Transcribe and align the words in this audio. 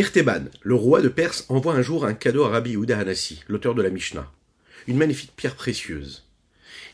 Erteban, 0.00 0.46
le 0.62 0.74
roi 0.74 1.02
de 1.02 1.10
Perse, 1.10 1.44
envoie 1.50 1.74
un 1.74 1.82
jour 1.82 2.06
un 2.06 2.14
cadeau 2.14 2.44
à 2.44 2.48
Rabbi 2.48 2.70
Yehuda 2.70 2.98
Hanassi, 2.98 3.42
l'auteur 3.48 3.74
de 3.74 3.82
la 3.82 3.90
Mishnah. 3.90 4.32
Une 4.86 4.96
magnifique 4.96 5.36
pierre 5.36 5.54
précieuse. 5.54 6.24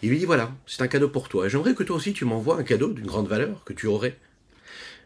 Il 0.03 0.11
lui 0.11 0.19
dit 0.19 0.25
voilà, 0.25 0.53
c'est 0.67 0.83
un 0.83 0.89
cadeau 0.89 1.09
pour 1.09 1.29
toi. 1.29 1.47
J'aimerais 1.49 1.77
que 1.77 1.85
toi 1.85 1.95
aussi 1.95 2.15
tu 2.15 2.25
m'envoies 2.25 2.59
un 2.59 2.65
cadeau 2.65 2.93
d'une 2.93 3.07
grande 3.07 3.29
valeur 3.29 3.63
que 3.63 3.73
tu 3.73 3.87
aurais. 3.87 4.19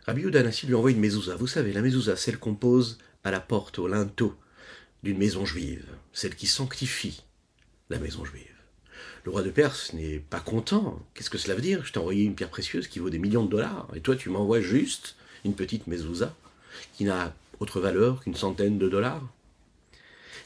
Rabbi 0.06 0.22
Yehuda 0.22 0.40
Hanassi 0.40 0.66
lui 0.66 0.74
envoie 0.74 0.92
une 0.92 0.98
mezouza. 0.98 1.36
Vous 1.36 1.46
savez, 1.46 1.74
la 1.74 1.82
mezouza, 1.82 2.16
celle 2.16 2.38
qu'on 2.38 2.54
pose 2.54 2.96
à 3.22 3.30
la 3.30 3.38
porte, 3.38 3.78
au 3.78 3.86
linteau 3.86 4.34
d'une 5.02 5.18
maison 5.18 5.44
juive. 5.44 5.84
Celle 6.14 6.36
qui 6.36 6.46
sanctifie 6.46 7.22
la 7.90 7.98
maison 7.98 8.24
juive. 8.24 8.46
Le 9.26 9.30
roi 9.30 9.42
de 9.42 9.50
Perse 9.50 9.92
n'est 9.92 10.20
pas 10.20 10.40
content. 10.40 11.04
Qu'est-ce 11.12 11.28
que 11.28 11.36
cela 11.36 11.54
veut 11.54 11.60
dire? 11.60 11.84
Je 11.84 11.92
t'ai 11.92 11.98
envoyé 11.98 12.24
une 12.24 12.34
pierre 12.34 12.48
précieuse 12.48 12.88
qui 12.88 12.98
vaut 12.98 13.10
des 13.10 13.18
millions 13.18 13.44
de 13.44 13.50
dollars. 13.50 13.88
Et 13.94 14.00
toi, 14.00 14.16
tu 14.16 14.30
m'envoies 14.30 14.62
juste 14.62 15.16
une 15.44 15.54
petite 15.54 15.86
mezouza 15.86 16.34
qui 16.94 17.04
n'a 17.04 17.34
autre 17.60 17.80
valeur 17.80 18.20
qu'une 18.20 18.34
centaine 18.34 18.78
de 18.78 18.88
dollars. 18.88 19.22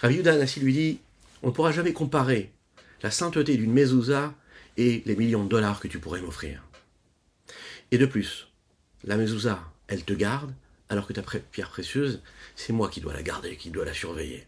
Rabbi 0.00 0.16
Yudan 0.16 0.34
Anassi 0.34 0.60
lui 0.60 0.72
dit 0.72 1.00
On 1.42 1.48
ne 1.48 1.52
pourra 1.52 1.72
jamais 1.72 1.92
comparer 1.92 2.50
la 3.02 3.10
sainteté 3.10 3.56
d'une 3.56 3.72
mezouza 3.72 4.34
et 4.77 5.02
les 5.06 5.16
millions 5.16 5.45
de 5.45 5.48
dollars 5.48 5.80
que 5.80 5.88
tu 5.88 5.98
pourrais 5.98 6.20
m'offrir. 6.20 6.62
Et 7.91 7.98
de 7.98 8.06
plus, 8.06 8.48
la 9.05 9.16
mezouza, 9.16 9.62
elle 9.86 10.05
te 10.05 10.12
garde, 10.12 10.52
alors 10.88 11.06
que 11.06 11.12
ta 11.12 11.22
pierre 11.22 11.70
précieuse, 11.70 12.20
c'est 12.56 12.72
moi 12.72 12.88
qui 12.88 13.00
dois 13.00 13.12
la 13.12 13.22
garder, 13.22 13.56
qui 13.56 13.70
dois 13.70 13.84
la 13.84 13.94
surveiller. 13.94 14.46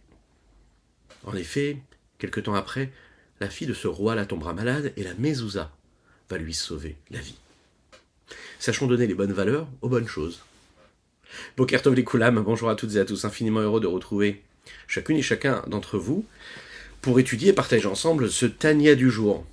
En 1.25 1.35
effet, 1.35 1.79
quelque 2.19 2.41
temps 2.41 2.55
après, 2.55 2.93
la 3.41 3.49
fille 3.49 3.67
de 3.67 3.75
ce 3.75 3.89
roi 3.89 4.15
la 4.15 4.27
tombera 4.27 4.53
malade 4.55 4.93
et 4.97 5.03
la 5.03 5.15
mezouza 5.15 5.73
va 6.29 6.39
lui 6.39 6.55
sauver 6.55 6.97
la 7.11 7.21
vie. 7.21 7.39
Sachons 8.59 8.87
donner 8.87 9.07
les 9.07 9.15
bonnes 9.15 9.33
valeurs 9.33 9.69
aux 9.83 9.89
bonnes 9.89 10.09
choses. 10.09 10.43
Koulam, 12.05 12.43
bonjour 12.43 12.69
à 12.69 12.75
toutes 12.75 12.95
et 12.97 13.01
à 13.01 13.05
tous, 13.05 13.25
infiniment 13.25 13.61
heureux 13.61 13.81
de 13.81 13.87
retrouver 13.87 14.43
chacune 14.87 15.17
et 15.17 15.23
chacun 15.23 15.63
d'entre 15.67 15.99
vous 15.99 16.25
pour 17.01 17.21
étudier 17.21 17.51
et 17.51 17.53
partager 17.53 17.87
ensemble 17.87 18.31
ce 18.31 18.47
Tania 18.47 18.95
du 18.95 19.11
jour. 19.11 19.45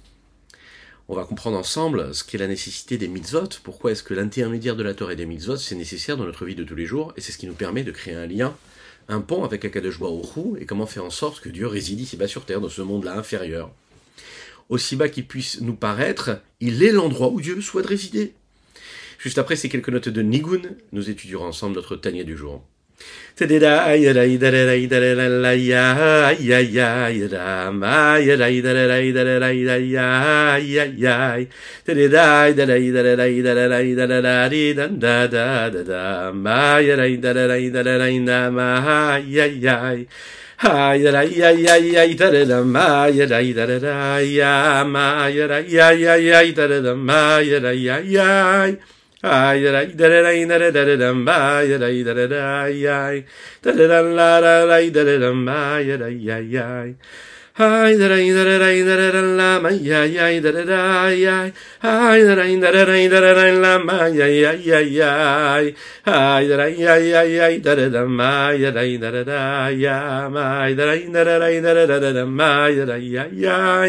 On 1.09 1.15
va 1.15 1.25
comprendre 1.25 1.57
ensemble 1.57 2.15
ce 2.15 2.23
qu'est 2.23 2.37
la 2.37 2.47
nécessité 2.47 2.97
des 2.97 3.07
mitzvot, 3.07 3.49
pourquoi 3.63 3.91
est-ce 3.91 4.03
que 4.03 4.13
l'intermédiaire 4.13 4.75
de 4.75 4.83
la 4.83 4.93
Torah 4.93 5.13
et 5.13 5.15
des 5.15 5.25
mitzvot 5.25 5.57
c'est 5.57 5.75
nécessaire 5.75 6.17
dans 6.17 6.25
notre 6.25 6.45
vie 6.45 6.55
de 6.55 6.63
tous 6.63 6.75
les 6.75 6.85
jours, 6.85 7.13
et 7.17 7.21
c'est 7.21 7.31
ce 7.31 7.37
qui 7.37 7.47
nous 7.47 7.53
permet 7.53 7.83
de 7.83 7.91
créer 7.91 8.15
un 8.15 8.25
lien, 8.25 8.55
un 9.09 9.19
pont 9.19 9.43
avec 9.43 9.65
Akadosh 9.65 9.99
Baruch 9.99 10.59
et 10.59 10.65
comment 10.65 10.85
faire 10.85 11.05
en 11.05 11.09
sorte 11.09 11.41
que 11.41 11.49
Dieu 11.49 11.67
réside 11.67 11.99
ici-bas 11.99 12.27
sur 12.27 12.45
terre, 12.45 12.61
dans 12.61 12.69
ce 12.69 12.81
monde-là 12.81 13.17
inférieur. 13.17 13.71
Aussi 14.69 14.95
bas 14.95 15.09
qu'il 15.09 15.27
puisse 15.27 15.59
nous 15.61 15.75
paraître, 15.75 16.39
il 16.61 16.81
est 16.83 16.93
l'endroit 16.93 17.27
où 17.27 17.41
Dieu 17.41 17.59
souhaite 17.61 17.85
résider. 17.85 18.33
Juste 19.23 19.37
après 19.37 19.55
ces 19.55 19.69
quelques 19.69 19.87
notes 19.87 20.09
de 20.09 20.21
Nigun, 20.21 20.63
nous 20.91 21.09
étudierons 21.09 21.45
ensemble 21.45 21.75
notre 21.75 21.95
Tania 21.95 22.25
du 22.25 22.35
jour. 22.35 22.61
Hi 49.25 49.55
da 57.95 58.07
rain 58.09 58.35
da 58.35 58.43
rain 58.43 58.85
da 58.85 58.95
rain 58.97 59.37
la 59.37 59.59
ma 59.61 59.69
ya 59.79 60.03
ya 60.03 60.41
da 60.41 60.51
da 60.51 60.65
da 60.65 61.07
ya 61.07 61.49
Hi 61.81 62.19
da 62.25 62.35
rain 62.35 62.59
da 62.59 62.69
rain 62.71 63.09
da 63.09 63.19
rain 63.21 63.61
la 63.61 63.77
ma 63.79 64.07
ya 64.07 64.25
ya 64.27 64.51
ya 64.59 64.79
ya 64.81 65.71
Hi 66.03 66.45
da 66.47 66.57
rain 66.57 66.77
ya 66.79 66.95
ya 66.97 67.21
ya 67.23 67.57
da 67.63 67.75
da 67.75 67.87
da 67.89 68.05
ma 68.05 68.49
ya 68.51 68.71
rain 68.71 68.99
da 68.99 69.09
da 69.11 69.23
da 69.23 69.69
ya 69.69 70.27
ma 70.27 70.67
da 70.75 70.85
rain 70.85 71.13
da 71.13 71.23
rain 71.23 71.63
da 71.63 71.73
da 71.87 72.11
da 72.11 72.25
ma 72.25 72.67
ya 72.67 72.83
rain 72.83 73.11
ya 73.13 73.25
ya 73.31 73.87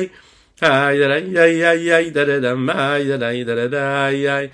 Hi 0.62 0.94
da 0.96 1.08
rain 1.08 1.32
ya 1.34 1.44
ya 1.46 1.72
ya 1.74 2.10
da 2.12 2.24
da 2.24 2.38
da 2.38 2.54
ma 2.54 2.94
ya 3.02 3.16
rain 3.18 3.44
da 3.44 3.54
da 3.56 3.66
da 3.66 4.08
ya 4.14 4.46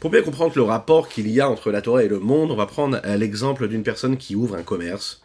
Pour 0.00 0.10
bien 0.10 0.20
comprendre 0.20 0.52
le 0.56 0.62
rapport 0.62 1.08
qu'il 1.08 1.30
y 1.30 1.40
a 1.40 1.48
entre 1.48 1.70
la 1.70 1.80
Torah 1.80 2.04
et 2.04 2.08
le 2.08 2.18
monde, 2.18 2.50
on 2.50 2.56
va 2.56 2.66
prendre 2.66 3.00
l'exemple 3.16 3.68
d'une 3.68 3.82
personne 3.82 4.18
qui 4.18 4.36
ouvre 4.36 4.56
un 4.56 4.62
commerce. 4.62 5.22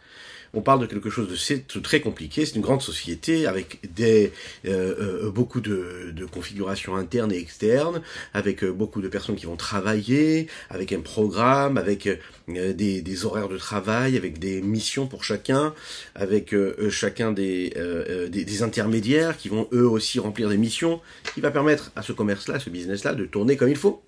On 0.54 0.60
parle 0.60 0.80
de 0.80 0.86
quelque 0.86 1.10
chose 1.10 1.28
de 1.28 1.80
très 1.80 2.00
compliqué. 2.00 2.46
C'est 2.46 2.56
une 2.56 2.62
grande 2.62 2.82
société 2.82 3.46
avec 3.46 3.80
des 3.94 4.32
euh, 4.66 5.26
euh, 5.26 5.30
beaucoup 5.30 5.60
de, 5.60 6.12
de 6.14 6.24
configurations 6.24 6.96
internes 6.96 7.32
et 7.32 7.38
externes, 7.38 8.02
avec 8.34 8.64
euh, 8.64 8.72
beaucoup 8.72 9.00
de 9.00 9.08
personnes 9.08 9.36
qui 9.36 9.46
vont 9.46 9.56
travailler, 9.56 10.48
avec 10.70 10.92
un 10.92 11.00
programme, 11.00 11.76
avec 11.76 12.06
euh, 12.06 12.72
des, 12.72 13.24
horaires 13.24 13.48
de 13.48 13.58
travail, 13.58 14.16
avec 14.16 14.38
des 14.38 14.62
missions 14.62 15.06
pour 15.06 15.24
chacun, 15.24 15.74
avec 16.14 16.54
chacun 16.90 17.32
des, 17.32 17.72
euh, 17.76 18.28
des, 18.28 18.62
intermédiaires 18.62 19.36
qui 19.36 19.48
vont 19.48 19.68
eux 19.72 19.86
aussi 19.86 20.18
remplir 20.18 20.48
des 20.48 20.56
missions, 20.56 21.00
qui 21.34 21.40
va 21.40 21.50
permettre 21.50 21.92
à 21.96 22.02
ce 22.02 22.12
commerce-là, 22.12 22.58
ce 22.58 22.70
business-là, 22.70 23.14
de 23.14 23.24
tourner 23.24 23.56
comme 23.56 23.68
il 23.68 23.76
faut. 23.76 24.02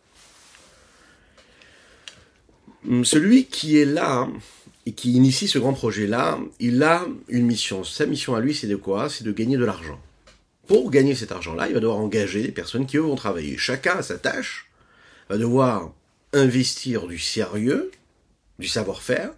Celui 3.04 3.44
qui 3.44 3.78
est 3.78 3.84
là 3.84 4.28
et 4.86 4.92
qui 4.92 5.12
initie 5.12 5.48
ce 5.48 5.58
grand 5.58 5.72
projet-là, 5.72 6.38
il 6.58 6.82
a 6.82 7.06
une 7.28 7.46
mission. 7.46 7.84
Sa 7.84 8.06
mission 8.06 8.34
à 8.34 8.40
lui, 8.40 8.54
c'est 8.54 8.66
de 8.66 8.76
quoi? 8.76 9.08
C'est 9.08 9.24
de 9.24 9.32
gagner 9.32 9.56
de 9.56 9.64
l'argent. 9.64 10.00
Pour 10.66 10.90
gagner 10.90 11.14
cet 11.14 11.32
argent-là, 11.32 11.68
il 11.68 11.74
va 11.74 11.80
devoir 11.80 11.98
engager 11.98 12.42
des 12.42 12.52
personnes 12.52 12.86
qui, 12.86 12.96
eux, 12.96 13.02
vont 13.02 13.16
travailler. 13.16 13.56
Chacun 13.58 13.96
à 13.96 14.02
sa 14.02 14.18
tâche, 14.18 14.70
va 15.28 15.38
devoir 15.38 15.92
investir 16.32 17.06
du 17.06 17.18
sérieux, 17.18 17.90
du 18.58 18.68
savoir-faire, 18.68 19.30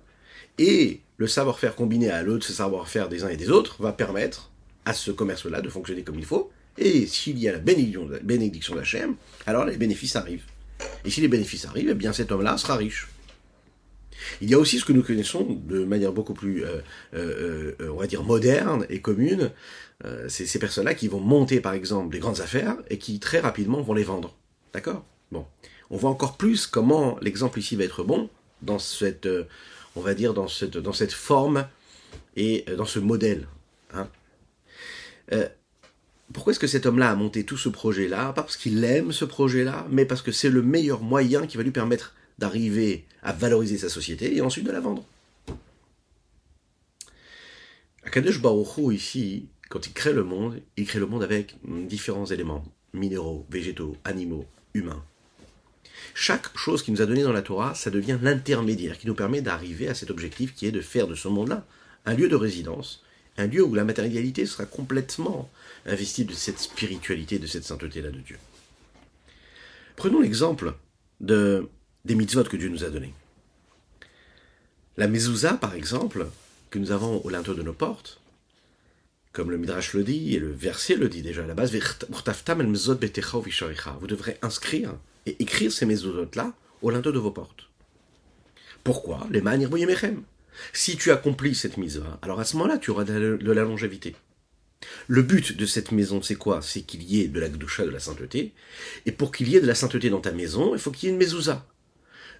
et 0.59 1.01
le 1.19 1.27
savoir-faire 1.27 1.75
combiné 1.75 2.11
à 2.11 2.23
l'autre 2.23 2.47
ce 2.47 2.53
savoir-faire 2.53 3.09
des 3.09 3.25
uns 3.25 3.29
et 3.29 3.37
des 3.37 3.51
autres 3.51 3.83
va 3.83 3.93
permettre 3.93 4.51
à 4.85 4.95
ce 4.95 5.11
commerce-là 5.11 5.61
de 5.61 5.69
fonctionner 5.69 6.03
comme 6.03 6.19
il 6.19 6.25
faut, 6.25 6.51
et 6.79 7.07
s'il 7.07 7.39
y 7.39 7.49
a 7.49 7.53
la 7.53 7.59
bénédiction 7.59 8.75
d'Hachem, 8.75 9.17
alors 9.47 9.67
les 9.67 9.77
bénéfices 9.77 10.17
arrivent. 10.17 10.45
Et 11.05 11.11
si 11.11 11.21
les 11.21 11.29
bénéfices 11.29 11.67
arrivent, 11.67 11.91
eh 11.91 11.95
bien 11.95 12.13
cet 12.13 12.33
homme-là 12.33 12.57
sera 12.57 12.77
riche. 12.77 13.09
Il 14.41 14.51
y 14.51 14.55
a 14.55 14.59
aussi 14.59 14.79
ce 14.79 14.85
que 14.85 14.93
nous 14.93 15.03
connaissons 15.03 15.61
de 15.65 15.85
manière 15.85 16.13
beaucoup 16.13 16.35
plus, 16.35 16.65
euh, 16.65 16.81
euh, 17.15 17.75
on 17.91 17.97
va 17.97 18.07
dire, 18.07 18.23
moderne 18.23 18.87
et 18.89 19.01
commune. 19.01 19.51
Euh, 20.05 20.27
c'est 20.29 20.47
ces 20.47 20.59
personnes-là 20.59 20.95
qui 20.95 21.09
vont 21.09 21.21
monter, 21.21 21.61
par 21.61 21.75
exemple, 21.75 22.13
des 22.13 22.19
grandes 22.19 22.41
affaires 22.41 22.77
et 22.91 22.99
qui 22.99 23.21
très 23.21 23.41
rapidement 23.41 23.81
vont 23.83 23.95
les 23.95 24.05
vendre. 24.05 24.35
D'accord? 24.73 25.05
Bon. 25.31 25.47
On 25.91 25.97
voit 25.97 26.11
encore 26.11 26.37
plus 26.37 26.67
comment 26.67 27.19
l'exemple 27.21 27.59
ici 27.59 27.77
va 27.77 27.85
être 27.85 28.03
bon 28.03 28.31
dans 28.63 28.79
cette, 28.79 29.29
on 29.95 30.01
va 30.01 30.15
dire, 30.15 30.35
dans 30.35 30.49
cette, 30.49 30.79
dans 30.79 30.93
cette 30.93 31.13
forme 31.13 31.67
et 32.37 32.65
dans 32.77 32.87
ce 32.87 32.99
modèle. 32.99 33.47
Hein 33.93 34.09
pourquoi 36.33 36.53
est-ce 36.53 36.61
que 36.61 36.67
cet 36.67 36.87
homme-là 36.87 37.11
a 37.11 37.15
monté 37.15 37.45
tout 37.45 37.57
ce 37.57 37.69
projet-là? 37.69 38.33
Pas 38.33 38.43
parce 38.43 38.57
qu'il 38.57 38.83
aime 38.85 39.13
ce 39.13 39.25
projet-là, 39.25 39.87
mais 39.91 40.05
parce 40.05 40.23
que 40.23 40.33
c'est 40.33 40.51
le 40.51 40.63
meilleur 40.63 41.03
moyen 41.03 41.47
qui 41.47 41.57
va 41.57 41.63
lui 41.63 41.71
permettre 41.71 42.15
d'arriver 42.43 43.05
à 43.23 43.33
valoriser 43.33 43.79
sa 43.79 43.89
société 43.89 44.37
et 44.37 44.41
ensuite 44.41 44.67
de 44.67 44.73
la 44.73 44.81
vendre. 44.81 45.05
Akadosh 48.03 48.43
Baruch 48.43 48.93
ici, 48.93 49.47
quand 49.71 49.87
il 49.87 49.93
crée 49.93 50.13
le 50.13 50.25
monde, 50.25 50.61
il 50.77 50.85
crée 50.85 50.99
le 50.99 51.07
monde 51.07 51.23
avec 51.23 51.55
différents 51.65 52.27
éléments, 52.27 52.65
minéraux, 52.93 53.47
végétaux, 53.49 53.97
animaux, 54.05 54.45
humains. 54.75 55.05
Chaque 56.15 56.59
chose 56.59 56.83
qu'il 56.83 56.93
nous 56.95 57.01
a 57.01 57.07
donnée 57.07 57.23
dans 57.23 57.33
la 57.33 57.43
Torah, 57.43 57.77
ça 57.77 57.91
devient 57.91 58.19
l'intermédiaire 58.21 58.99
qui 58.99 59.07
nous 59.07 59.15
permet 59.15 59.41
d'arriver 59.41 59.87
à 59.87 59.95
cet 59.95 60.11
objectif 60.11 60.53
qui 60.53 60.67
est 60.67 60.73
de 60.73 60.81
faire 60.81 61.07
de 61.07 61.15
ce 61.15 61.29
monde-là 61.29 61.65
un 62.07 62.15
lieu 62.15 62.29
de 62.29 62.35
résidence, 62.35 63.05
un 63.39 63.47
lieu 63.47 63.63
où 63.63 63.75
la 63.75 63.85
matérialité 63.85 64.47
sera 64.47 64.67
complètement 64.67 65.49
investie 65.87 66.25
de 66.25 66.33
cette 66.33 66.59
spiritualité, 66.59 67.39
de 67.39 67.47
cette 67.47 67.65
sainteté-là 67.65 68.11
de 68.11 68.19
Dieu. 68.19 68.39
Prenons 69.95 70.21
l'exemple 70.21 70.75
de 71.21 71.69
des 72.05 72.15
mitzvot 72.15 72.45
que 72.45 72.57
Dieu 72.57 72.69
nous 72.69 72.85
a 72.85 72.91
donnés. 72.91 73.15
La 74.97 75.09
mezouza, 75.09 75.55
par 75.55 75.75
exemple, 75.75 76.27
que 76.71 76.79
nous 76.79 76.93
avons 76.93 77.21
au 77.25 77.31
linteau 77.31 77.55
de 77.55 77.63
nos 77.63 77.73
portes, 77.73 78.21
comme 79.33 79.51
le 79.51 79.57
Midrash 79.57 79.95
le 79.95 80.05
dit, 80.05 80.35
et 80.35 80.39
le 80.39 80.53
verset 80.53 80.97
le 80.97 81.09
dit 81.09 81.23
déjà 81.23 81.45
à 81.45 81.47
la 81.47 81.55
base, 81.55 81.73
vous 81.73 84.07
devrez 84.07 84.39
inscrire 84.43 84.95
et 85.25 85.43
écrire 85.43 85.73
ces 85.73 85.87
mezuzot-là 85.87 86.53
au 86.83 86.91
linteau 86.91 87.13
de 87.13 87.19
vos 87.19 87.31
portes. 87.31 87.71
Pourquoi? 88.85 89.27
Les 89.31 89.43
Si 90.73 90.97
tu 90.97 91.11
accomplis 91.11 91.55
cette 91.55 91.79
mise 91.79 92.03
alors 92.21 92.41
à 92.41 92.45
ce 92.45 92.57
moment-là, 92.57 92.79
tu 92.79 92.91
auras 92.91 93.05
de 93.05 93.53
la 93.53 93.63
longévité. 93.63 94.15
Le 95.07 95.23
but 95.23 95.57
de 95.57 95.65
cette 95.65 95.93
maison, 95.93 96.21
c'est 96.23 96.35
quoi? 96.35 96.61
C'est 96.61 96.83
qu'il 96.83 97.03
y 97.03 97.21
ait 97.21 97.29
de 97.29 97.41
la 97.41 97.49
gdoucha, 97.49 97.85
de 97.85 97.91
la 97.91 98.01
sainteté. 98.01 98.53
Et 99.07 99.13
pour 99.13 99.33
qu'il 99.33 99.49
y 99.49 99.57
ait 99.57 99.61
de 99.61 99.67
la 99.67 99.75
sainteté 99.75 100.11
dans 100.11 100.21
ta 100.21 100.33
maison, 100.33 100.75
il 100.75 100.81
faut 100.81 100.91
qu'il 100.91 101.09
y 101.09 101.13
ait 101.13 101.15
une 101.15 101.21
mezouza. 101.21 101.67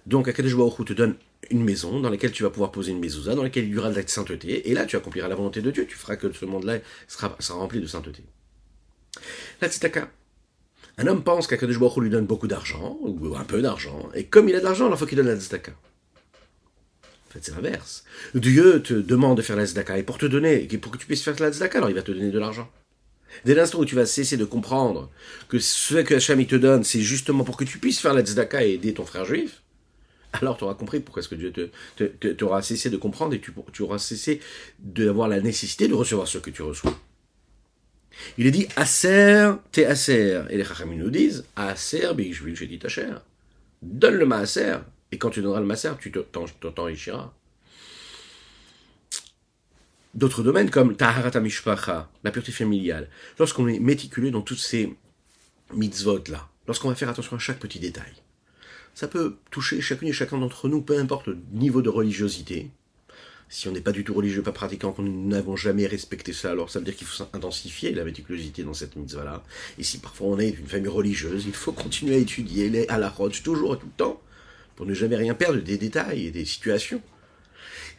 Donc 0.05 0.27
Akadosh 0.27 0.55
Baruch 0.55 0.85
te 0.85 0.93
donne 0.93 1.15
une 1.49 1.63
maison 1.63 1.99
dans 1.99 2.09
laquelle 2.09 2.31
tu 2.31 2.43
vas 2.43 2.49
pouvoir 2.49 2.71
poser 2.71 2.91
une 2.91 2.99
mezouza, 2.99 3.35
dans 3.35 3.43
laquelle 3.43 3.65
il 3.65 3.71
y 3.71 3.77
aura 3.77 3.89
de 3.89 3.95
la 3.95 4.07
sainteté, 4.07 4.69
et 4.69 4.73
là 4.73 4.85
tu 4.85 4.95
accompliras 4.95 5.27
la 5.27 5.35
volonté 5.35 5.61
de 5.61 5.71
Dieu, 5.71 5.85
tu 5.85 5.95
feras 5.95 6.15
que 6.15 6.31
ce 6.31 6.45
monde-là 6.45 6.79
sera, 7.07 7.35
rempli 7.49 7.79
de 7.79 7.87
sainteté. 7.87 8.23
La 9.61 9.69
tzitaka. 9.69 10.09
Un 10.97 11.07
homme 11.07 11.23
pense 11.23 11.47
qu'Akadosh 11.47 11.79
Baruch 11.79 11.97
lui 11.97 12.09
donne 12.09 12.25
beaucoup 12.25 12.47
d'argent, 12.47 12.97
ou 13.01 13.35
un 13.35 13.43
peu 13.43 13.61
d'argent, 13.61 14.09
et 14.13 14.25
comme 14.25 14.49
il 14.49 14.55
a 14.55 14.59
de 14.59 14.63
l'argent, 14.63 14.87
alors 14.87 14.99
faut 14.99 15.05
qu'il 15.05 15.17
donne 15.17 15.27
la 15.27 15.37
tzitaka. 15.37 15.71
En 15.71 17.33
fait, 17.33 17.39
c'est 17.41 17.55
l'inverse. 17.55 18.03
Dieu 18.35 18.83
te 18.83 18.93
demande 18.93 19.37
de 19.37 19.41
faire 19.41 19.55
la 19.55 19.65
tzedaka, 19.65 19.97
et 19.97 20.03
pour 20.03 20.17
te 20.19 20.25
donner, 20.25 20.67
et 20.71 20.77
pour 20.77 20.91
que 20.91 20.97
tu 20.97 21.07
puisses 21.07 21.23
faire 21.23 21.35
la 21.39 21.51
tzedaka, 21.51 21.79
alors 21.79 21.89
il 21.89 21.95
va 21.95 22.03
te 22.03 22.11
donner 22.11 22.29
de 22.29 22.39
l'argent. 22.39 22.69
Dès 23.45 23.55
l'instant 23.55 23.79
où 23.79 23.85
tu 23.85 23.95
vas 23.95 24.05
cesser 24.05 24.37
de 24.37 24.45
comprendre 24.45 25.09
que 25.49 25.59
ce 25.59 25.95
que 25.95 26.13
Hacham 26.13 26.45
te 26.45 26.55
donne, 26.55 26.83
c'est 26.83 27.01
justement 27.01 27.43
pour 27.43 27.57
que 27.57 27.63
tu 27.63 27.79
puisses 27.79 27.99
faire 27.99 28.13
la 28.13 28.21
tzedaka 28.21 28.63
et 28.63 28.73
aider 28.73 28.93
ton 28.93 29.05
frère 29.05 29.25
juif, 29.25 29.63
alors 30.33 30.57
tu 30.57 30.63
auras 30.63 30.73
compris 30.73 30.99
pourquoi 30.99 31.21
est-ce 31.21 31.29
que 31.29 31.35
Dieu 31.35 31.51
te, 31.51 31.69
te, 32.03 32.61
cessé 32.61 32.89
de 32.89 32.97
comprendre 32.97 33.33
et 33.33 33.39
tu, 33.39 33.53
tu 33.71 33.81
auras 33.83 33.99
cessé 33.99 34.39
d'avoir 34.79 35.27
la 35.27 35.39
nécessité 35.39 35.87
de 35.87 35.93
recevoir 35.93 36.27
ce 36.27 36.37
que 36.37 36.49
tu 36.49 36.61
reçois. 36.61 36.97
Il 38.37 38.45
est 38.45 38.51
dit 38.51 38.67
Aser, 38.75 39.51
t'es 39.71 39.85
Aser. 39.85 40.43
Et 40.49 40.57
les 40.57 40.63
Chachamim 40.63 40.97
nous 40.97 41.09
disent 41.09 41.45
Aser, 41.55 42.09
j'ai 42.17 42.67
dit 42.67 42.79
ta 42.79 42.89
chère. 42.89 43.21
Donne 43.81 44.15
le 44.15 44.25
Maaser. 44.25 44.77
Et 45.11 45.17
quand 45.17 45.29
tu 45.29 45.41
donneras 45.41 45.59
le 45.59 45.65
Maaser, 45.65 45.91
tu 45.99 46.11
t'enrichiras. 46.11 47.33
D'autres 50.13 50.43
domaines 50.43 50.69
comme 50.69 50.95
Taharata 50.95 51.39
Mishpacha, 51.39 52.09
la 52.23 52.31
pureté 52.31 52.51
familiale. 52.51 53.09
Lorsqu'on 53.39 53.67
est 53.67 53.79
méticuleux 53.79 54.31
dans 54.31 54.41
toutes 54.41 54.59
ces 54.59 54.95
mitzvot-là, 55.73 56.49
lorsqu'on 56.67 56.89
va 56.89 56.95
faire 56.95 57.09
attention 57.09 57.35
à 57.35 57.39
chaque 57.39 57.59
petit 57.59 57.79
détail, 57.79 58.13
ça 58.93 59.07
peut 59.07 59.37
toucher 59.51 59.81
chacune 59.81 60.07
et 60.07 60.13
chacun 60.13 60.37
d'entre 60.37 60.69
nous, 60.69 60.81
peu 60.81 60.97
importe 60.97 61.27
le 61.27 61.37
niveau 61.51 61.81
de 61.81 61.89
religiosité. 61.89 62.69
Si 63.49 63.67
on 63.67 63.71
n'est 63.71 63.81
pas 63.81 63.91
du 63.91 64.03
tout 64.03 64.13
religieux, 64.13 64.41
pas 64.41 64.51
pratiquant, 64.51 64.91
qu'on 64.91 65.03
n'avons 65.03 65.55
jamais 65.55 65.85
respecté 65.85 66.33
ça, 66.33 66.51
alors 66.51 66.71
ça 66.71 66.79
veut 66.79 66.85
dire 66.85 66.95
qu'il 66.95 67.05
faut 67.05 67.23
intensifier 67.33 67.91
la 67.93 68.03
méticulosité 68.03 68.63
dans 68.63 68.73
cette 68.73 68.95
mitzvah-là. 68.95 69.43
Et 69.77 69.83
si 69.83 69.99
parfois 69.99 70.27
on 70.27 70.39
est 70.39 70.49
une 70.49 70.67
famille 70.67 70.89
religieuse, 70.89 71.45
il 71.45 71.53
faut 71.53 71.71
continuer 71.71 72.15
à 72.15 72.17
étudier 72.17 72.69
les 72.69 72.87
à 72.87 72.97
la 72.97 73.09
roche 73.09 73.43
toujours 73.43 73.75
et 73.75 73.77
tout 73.77 73.85
le 73.85 73.91
temps, 73.97 74.21
pour 74.75 74.85
ne 74.85 74.93
jamais 74.93 75.17
rien 75.17 75.35
perdre 75.35 75.59
des 75.59 75.77
détails 75.77 76.27
et 76.27 76.31
des 76.31 76.45
situations. 76.45 77.01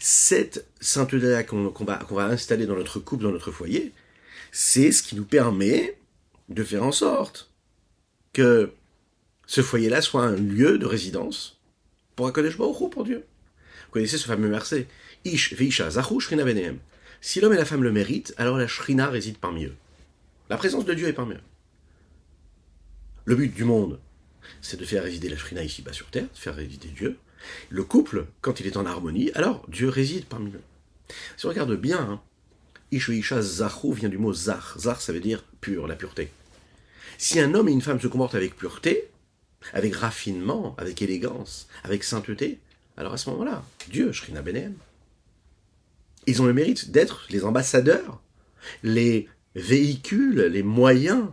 Cette 0.00 0.66
sainteté 0.80 1.40
qu'on 1.46 1.70
va, 1.84 1.98
qu'on 1.98 2.16
va 2.16 2.26
installer 2.26 2.66
dans 2.66 2.74
notre 2.74 2.98
couple, 2.98 3.22
dans 3.22 3.30
notre 3.30 3.52
foyer, 3.52 3.92
c'est 4.50 4.90
ce 4.90 5.02
qui 5.02 5.14
nous 5.14 5.24
permet 5.24 5.96
de 6.48 6.64
faire 6.64 6.82
en 6.82 6.92
sorte 6.92 7.50
que 8.32 8.72
ce 9.46 9.60
foyer-là 9.60 10.00
soit 10.00 10.24
un 10.24 10.36
lieu 10.36 10.78
de 10.78 10.86
résidence 10.86 11.60
pour 12.16 12.26
Akadosh 12.26 12.56
Baruch 12.56 12.90
pour 12.90 13.04
Dieu. 13.04 13.24
Vous 13.86 13.92
connaissez 13.92 14.18
ce 14.18 14.26
fameux 14.26 14.48
verset 14.48 14.86
Ish 15.24 15.54
veisha 15.54 15.90
zachu 15.90 16.20
shrina. 16.20 16.44
Si 17.20 17.40
l'homme 17.40 17.54
et 17.54 17.56
la 17.56 17.64
femme 17.64 17.82
le 17.82 17.92
méritent, 17.92 18.34
alors 18.36 18.58
la 18.58 18.66
shrina 18.66 19.08
réside 19.08 19.38
parmi 19.38 19.64
eux. 19.64 19.74
La 20.50 20.56
présence 20.56 20.84
de 20.84 20.94
Dieu 20.94 21.08
est 21.08 21.14
parmi 21.14 21.34
eux. 21.34 21.40
Le 23.24 23.34
but 23.34 23.54
du 23.54 23.64
monde, 23.64 23.98
c'est 24.60 24.78
de 24.78 24.84
faire 24.84 25.02
résider 25.02 25.28
la 25.28 25.36
shrina 25.36 25.62
ici-bas 25.62 25.94
sur 25.94 26.10
terre, 26.10 26.24
de 26.24 26.38
faire 26.38 26.54
résider 26.54 26.88
Dieu. 26.88 27.16
Le 27.70 27.82
couple, 27.82 28.26
quand 28.42 28.60
il 28.60 28.66
est 28.66 28.76
en 28.76 28.84
harmonie, 28.84 29.30
alors 29.34 29.64
Dieu 29.68 29.88
réside 29.88 30.26
parmi 30.26 30.52
eux. 30.52 30.60
Si 31.36 31.46
on 31.46 31.48
regarde 31.48 31.74
bien, 31.76 31.98
hein, 31.98 32.22
Ish 32.92 33.08
veisha 33.08 33.40
zachu 33.40 33.94
vient 33.94 34.08
du 34.08 34.18
mot 34.18 34.32
zach. 34.32 34.78
Zach, 34.78 35.00
ça 35.00 35.12
veut 35.12 35.20
dire 35.20 35.44
pur, 35.60 35.86
la 35.86 35.96
pureté. 35.96 36.30
Si 37.16 37.40
un 37.40 37.54
homme 37.54 37.68
et 37.68 37.72
une 37.72 37.80
femme 37.80 38.00
se 38.00 38.06
comportent 38.06 38.34
avec 38.34 38.56
pureté, 38.56 39.08
avec 39.72 39.94
raffinement, 39.94 40.74
avec 40.78 41.02
élégance, 41.02 41.68
avec 41.82 42.04
sainteté, 42.04 42.58
alors 42.96 43.12
à 43.12 43.16
ce 43.16 43.30
moment-là, 43.30 43.64
Dieu, 43.88 44.12
Shrina 44.12 44.42
Benem, 44.42 44.74
ils 46.26 46.40
ont 46.40 46.46
le 46.46 46.52
mérite 46.52 46.90
d'être 46.90 47.26
les 47.30 47.44
ambassadeurs, 47.44 48.20
les 48.82 49.28
véhicules, 49.54 50.40
les 50.40 50.62
moyens, 50.62 51.26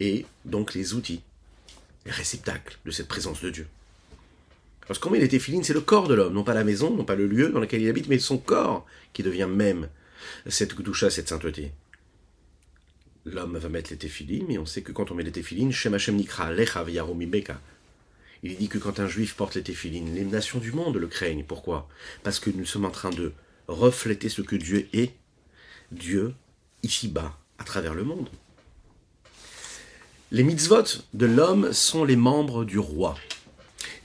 et 0.00 0.26
donc 0.44 0.74
les 0.74 0.94
outils, 0.94 1.22
les 2.04 2.12
réceptacles 2.12 2.78
de 2.84 2.90
cette 2.90 3.08
présence 3.08 3.40
de 3.40 3.50
Dieu. 3.50 3.66
Parce 4.86 4.98
qu'on 4.98 5.10
met 5.10 5.18
les 5.18 5.28
téphilines, 5.28 5.64
c'est 5.64 5.72
le 5.72 5.80
corps 5.80 6.06
de 6.06 6.14
l'homme, 6.14 6.34
non 6.34 6.44
pas 6.44 6.54
la 6.54 6.64
maison, 6.64 6.94
non 6.94 7.04
pas 7.04 7.16
le 7.16 7.26
lieu 7.26 7.48
dans 7.48 7.60
lequel 7.60 7.82
il 7.82 7.88
habite, 7.88 8.08
mais 8.08 8.18
son 8.18 8.38
corps 8.38 8.86
qui 9.12 9.22
devient 9.22 9.48
même 9.50 9.88
cette 10.48 10.74
doucha, 10.80 11.10
cette 11.10 11.28
sainteté. 11.28 11.72
L'homme 13.26 13.58
va 13.58 13.68
mettre 13.68 13.90
les 13.90 13.96
téphilines, 13.96 14.44
mais 14.48 14.56
on 14.56 14.66
sait 14.66 14.82
que 14.82 14.92
quand 14.92 15.10
on 15.10 15.16
met 15.16 15.24
les 15.24 15.32
téphilines, 15.32 15.72
Shem 15.72 15.94
Hashem 15.94 16.14
Nikra 16.14 16.52
Lecha 16.52 16.84
Beka. 16.84 17.60
Il 18.44 18.56
dit 18.56 18.68
que 18.68 18.78
quand 18.78 19.00
un 19.00 19.08
juif 19.08 19.34
porte 19.34 19.56
les 19.56 19.64
téphilines, 19.64 20.14
les 20.14 20.24
nations 20.24 20.60
du 20.60 20.70
monde 20.70 20.96
le 20.96 21.08
craignent. 21.08 21.42
Pourquoi? 21.42 21.88
Parce 22.22 22.38
que 22.38 22.50
nous 22.50 22.64
sommes 22.64 22.84
en 22.84 22.90
train 22.90 23.10
de 23.10 23.32
refléter 23.66 24.28
ce 24.28 24.42
que 24.42 24.54
Dieu 24.54 24.88
est, 24.92 25.12
Dieu, 25.90 26.34
ici-bas, 26.84 27.36
à 27.58 27.64
travers 27.64 27.94
le 27.94 28.04
monde. 28.04 28.28
Les 30.30 30.44
mitzvot 30.44 30.84
de 31.12 31.26
l'homme 31.26 31.72
sont 31.72 32.04
les 32.04 32.14
membres 32.14 32.64
du 32.64 32.78
roi. 32.78 33.16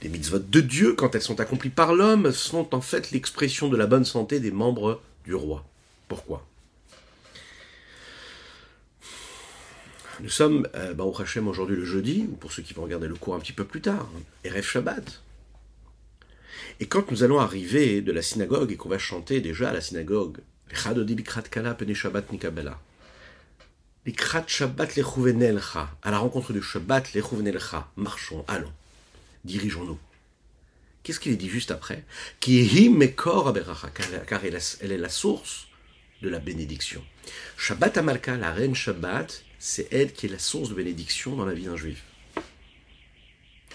Les 0.02 0.08
mitzvot 0.08 0.40
de 0.40 0.60
Dieu, 0.60 0.94
quand 0.94 1.14
elles 1.14 1.22
sont 1.22 1.38
accomplies 1.38 1.70
par 1.70 1.94
l'homme, 1.94 2.32
sont 2.32 2.74
en 2.74 2.80
fait 2.80 3.12
l'expression 3.12 3.68
de 3.68 3.76
la 3.76 3.86
bonne 3.86 4.04
santé 4.04 4.40
des 4.40 4.50
membres 4.50 5.00
du 5.24 5.34
roi. 5.36 5.64
Pourquoi? 6.08 6.44
Nous 10.20 10.28
sommes, 10.28 10.68
euh, 10.74 10.94
Baruch 10.94 11.20
Hashem, 11.20 11.48
aujourd'hui 11.48 11.76
le 11.76 11.84
jeudi, 11.84 12.28
ou 12.30 12.36
pour 12.36 12.52
ceux 12.52 12.62
qui 12.62 12.74
vont 12.74 12.82
regarder 12.82 13.08
le 13.08 13.14
cours 13.14 13.34
un 13.34 13.40
petit 13.40 13.52
peu 13.52 13.64
plus 13.64 13.80
tard, 13.80 14.08
Erev 14.44 14.62
Shabbat. 14.62 15.22
Et 16.80 16.86
quand 16.86 17.10
nous 17.10 17.22
allons 17.22 17.40
arriver 17.40 18.02
de 18.02 18.12
la 18.12 18.22
synagogue 18.22 18.72
et 18.72 18.76
qu'on 18.76 18.88
va 18.88 18.98
chanter 18.98 19.40
déjà 19.40 19.70
à 19.70 19.72
la 19.72 19.80
synagogue, 19.80 20.38
à 26.02 26.10
la 26.10 26.18
rencontre 26.18 26.52
du 26.52 26.62
Shabbat 26.62 27.16
marchons, 27.96 28.44
allons, 28.48 28.72
dirigeons-nous. 29.44 29.98
Qu'est-ce 31.02 31.20
qu'il 31.20 31.36
dit 31.36 31.48
juste 31.48 31.70
après? 31.70 32.04
Car 32.40 33.54
elle 34.44 34.92
est 34.92 34.98
la 34.98 35.08
source 35.08 35.66
de 36.22 36.28
la 36.28 36.38
bénédiction. 36.38 37.02
Shabbat 37.56 37.98
Amalka, 37.98 38.36
la 38.36 38.52
reine 38.52 38.74
Shabbat, 38.74 39.42
c'est 39.64 39.86
elle 39.92 40.12
qui 40.12 40.26
est 40.26 40.28
la 40.28 40.40
source 40.40 40.70
de 40.70 40.74
bénédiction 40.74 41.36
dans 41.36 41.46
la 41.46 41.54
vie 41.54 41.66
d'un 41.66 41.76
juif. 41.76 42.02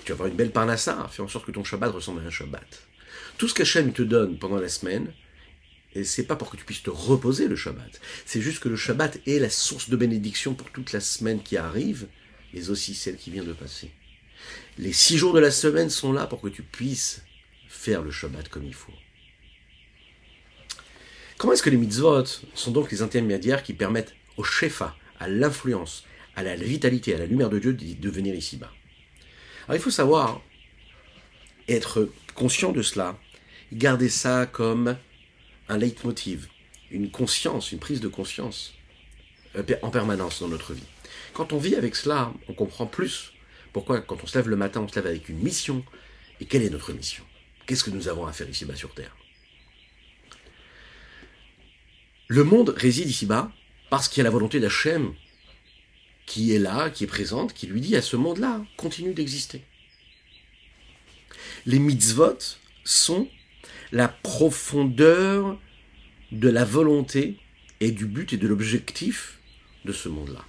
Tu 0.04 0.12
vas 0.12 0.16
avoir 0.16 0.28
une 0.28 0.36
belle 0.36 0.52
parnassa, 0.52 1.08
fais 1.10 1.22
en 1.22 1.30
sorte 1.30 1.46
que 1.46 1.52
ton 1.52 1.64
Shabbat 1.64 1.94
ressemble 1.94 2.20
à 2.20 2.24
un 2.24 2.30
Shabbat. 2.30 2.88
Tout 3.38 3.48
ce 3.48 3.54
qu'Hachem 3.54 3.94
te 3.94 4.02
donne 4.02 4.38
pendant 4.38 4.58
la 4.58 4.68
semaine, 4.68 5.14
et 5.96 6.04
c'est 6.04 6.26
pas 6.26 6.36
pour 6.36 6.50
que 6.50 6.58
tu 6.58 6.66
puisses 6.66 6.84
te 6.84 6.90
reposer 6.90 7.48
le 7.48 7.56
Shabbat, 7.56 8.02
c'est 8.26 8.42
juste 8.42 8.60
que 8.60 8.68
le 8.68 8.76
Shabbat 8.76 9.22
est 9.26 9.40
la 9.40 9.50
source 9.50 9.90
de 9.90 9.96
bénédiction 9.96 10.56
pour 10.56 10.70
toute 10.72 10.92
la 10.92 11.00
semaine 11.00 11.42
qui 11.42 11.56
arrive, 11.56 12.08
mais 12.54 12.70
aussi 12.70 12.94
celle 12.94 13.16
qui 13.16 13.32
vient 13.32 13.46
de 13.46 13.54
passer. 13.54 13.90
Les 14.78 14.92
six 14.92 15.18
jours 15.18 15.32
de 15.32 15.40
la 15.40 15.52
semaine 15.52 15.90
sont 15.90 16.12
là 16.12 16.28
pour 16.28 16.42
que 16.42 16.50
tu 16.50 16.64
puisses 16.64 17.24
faire 17.70 18.02
le 18.02 18.12
Shabbat 18.12 18.50
comme 18.50 18.66
il 18.66 18.76
faut. 18.76 18.92
Comment 21.38 21.54
est-ce 21.54 21.64
que 21.64 21.70
les 21.70 21.78
mitzvot 21.78 22.26
sont 22.56 22.72
donc 22.72 22.92
les 22.92 23.02
intermédiaires 23.02 23.64
qui 23.64 23.74
permettent 23.74 24.16
au 24.36 24.44
shefa, 24.44 24.94
à 25.20 25.28
l'influence, 25.28 26.06
à 26.36 26.44
la 26.44 26.56
vitalité, 26.56 27.14
à 27.14 27.18
la 27.18 27.26
lumière 27.26 27.50
de 27.50 27.60
Dieu 27.60 27.74
de 27.74 28.10
venir 28.10 28.36
ici-bas. 28.36 28.72
Alors 29.68 29.76
il 29.76 29.82
faut 29.82 29.92
savoir 29.92 30.42
être 31.68 32.10
conscient 32.36 32.72
de 32.72 32.82
cela, 32.82 33.18
garder 33.74 34.10
ça 34.10 34.46
comme 34.46 34.98
un 35.70 35.78
leitmotiv, 35.78 36.48
une 36.92 37.12
conscience, 37.12 37.72
une 37.72 37.80
prise 37.80 38.00
de 38.00 38.08
conscience 38.08 38.74
euh, 39.56 39.64
en 39.82 39.90
permanence 39.90 40.40
dans 40.40 40.48
notre 40.48 40.74
vie. 40.74 40.84
Quand 41.34 41.54
on 41.54 41.58
vit 41.58 41.76
avec 41.76 41.96
cela, 41.96 42.34
on 42.48 42.54
comprend 42.54 42.86
plus 42.86 43.34
pourquoi 43.74 44.02
quand 44.02 44.24
on 44.24 44.28
se 44.28 44.38
lève 44.38 44.50
le 44.50 44.56
matin, 44.56 44.82
on 44.82 44.88
se 44.88 44.96
lève 44.96 45.08
avec 45.08 45.30
une 45.30 45.40
mission. 45.40 45.84
Et 46.40 46.46
quelle 46.46 46.64
est 46.64 46.70
notre 46.70 46.94
mission? 46.94 47.24
Qu'est-ce 47.66 47.84
que 47.84 47.90
nous 47.90 48.08
avons 48.08 48.26
à 48.26 48.32
faire 48.32 48.50
ici-bas 48.50 48.76
sur 48.76 48.94
Terre? 48.94 49.16
Le 52.28 52.44
monde 52.44 52.74
réside 52.76 53.10
ici-bas 53.10 53.52
parce 53.90 54.08
qu'il 54.08 54.20
y 54.20 54.22
a 54.22 54.24
la 54.26 54.30
volonté 54.30 54.60
d'Hachem 54.60 55.14
qui 56.26 56.54
est 56.54 56.60
là, 56.60 56.90
qui 56.90 57.06
est 57.06 57.08
présente, 57.08 57.54
qui 57.54 57.68
lui 57.68 57.82
dit 57.82 57.96
à 57.96 58.02
ce 58.02 58.18
monde-là, 58.18 58.62
continue 58.76 59.14
d'exister. 59.14 59.62
Les 61.66 61.80
mitzvot 61.80 62.38
sont 62.84 63.28
la 63.92 64.08
profondeur 64.08 65.60
de 66.32 66.50
la 66.50 66.66
volonté 66.66 67.38
et 67.80 67.92
du 67.92 68.06
but 68.06 68.34
et 68.34 68.38
de 68.38 68.48
l'objectif 68.48 69.40
de 69.86 69.94
ce 69.94 70.10
monde-là. 70.10 70.44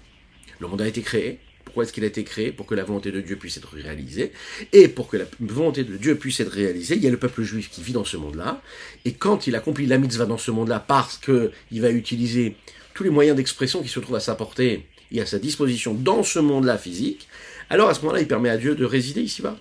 Le 0.59 0.67
monde 0.67 0.83
a 0.83 0.89
été 0.89 1.03
créé. 1.03 1.39
Pourquoi 1.65 1.85
est-ce 1.85 1.93
qu'il 1.93 2.03
a 2.03 2.09
été 2.09 2.25
créé? 2.25 2.51
Pour 2.51 2.67
que 2.67 2.75
la 2.75 2.83
volonté 2.83 3.13
de 3.13 3.21
Dieu 3.21 3.37
puisse 3.37 3.57
être 3.59 3.75
réalisée. 3.75 4.33
Et 4.73 4.89
pour 4.89 5.07
que 5.07 5.17
la 5.17 5.27
volonté 5.39 5.85
de 5.85 5.97
Dieu 5.97 6.17
puisse 6.17 6.41
être 6.41 6.51
réalisée, 6.51 6.97
il 6.97 7.03
y 7.05 7.07
a 7.07 7.11
le 7.11 7.19
peuple 7.19 7.43
juif 7.43 7.71
qui 7.71 7.83
vit 7.83 7.93
dans 7.93 8.05
ce 8.05 8.17
monde-là. 8.17 8.63
Et 9.05 9.13
quand 9.13 9.47
il 9.47 9.55
accomplit 9.55 9.87
la 9.87 9.99
mitzvah 9.99 10.27
dans 10.27 10.39
ce 10.39 10.51
monde-là, 10.51 10.81
parce 10.81 11.19
qu'il 11.19 11.81
va 11.81 11.91
utiliser 11.91 12.57
tous 12.99 13.05
les 13.05 13.11
moyens 13.11 13.37
d'expression 13.37 13.81
qui 13.81 13.89
se 13.89 14.01
trouvent 14.01 14.17
à 14.17 14.21
sa 14.21 14.35
portée 14.35 14.85
et 15.13 15.21
à 15.21 15.27
sa 15.27 15.39
disposition 15.39 15.95
dans 15.95 16.25
ce 16.25 16.41
monde-là 16.41 16.77
physique, 16.77 17.29
alors 17.71 17.89
à 17.89 17.95
ce 17.95 18.01
moment-là, 18.01 18.21
il 18.21 18.27
permet 18.27 18.49
à 18.49 18.57
Dieu 18.57 18.75
de 18.75 18.85
résider 18.85 19.23
ici-bas. 19.23 19.57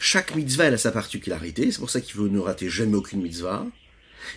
Chaque 0.00 0.34
mitzvah 0.34 0.64
elle 0.64 0.74
a 0.74 0.78
sa 0.78 0.92
particularité, 0.92 1.72
c'est 1.72 1.78
pour 1.78 1.88
ça 1.88 2.02
qu'il 2.02 2.16
veut 2.16 2.28
ne 2.28 2.38
rater 2.38 2.68
jamais 2.68 2.94
aucune 2.94 3.22
mitzvah. 3.22 3.64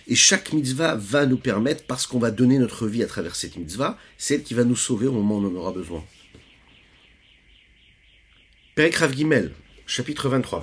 Et 0.06 0.14
chaque 0.14 0.54
mitzvah 0.54 0.94
va 0.94 1.26
nous 1.26 1.36
permettre, 1.36 1.84
parce 1.84 2.06
qu'on 2.06 2.18
va 2.18 2.30
donner 2.30 2.58
notre 2.58 2.86
vie 2.86 3.02
à 3.02 3.06
travers 3.06 3.36
cette 3.36 3.56
mitzvah, 3.56 3.98
celle 4.16 4.42
qui 4.42 4.54
va 4.54 4.64
nous 4.64 4.76
sauver 4.76 5.08
au 5.08 5.12
moment 5.12 5.36
où 5.36 5.44
on 5.44 5.48
en 5.48 5.54
aura 5.56 5.72
besoin. 5.72 6.02
Perek 8.76 8.96
Rav 8.96 9.14
Gimel, 9.14 9.52
chapitre 9.84 10.30
23. 10.30 10.62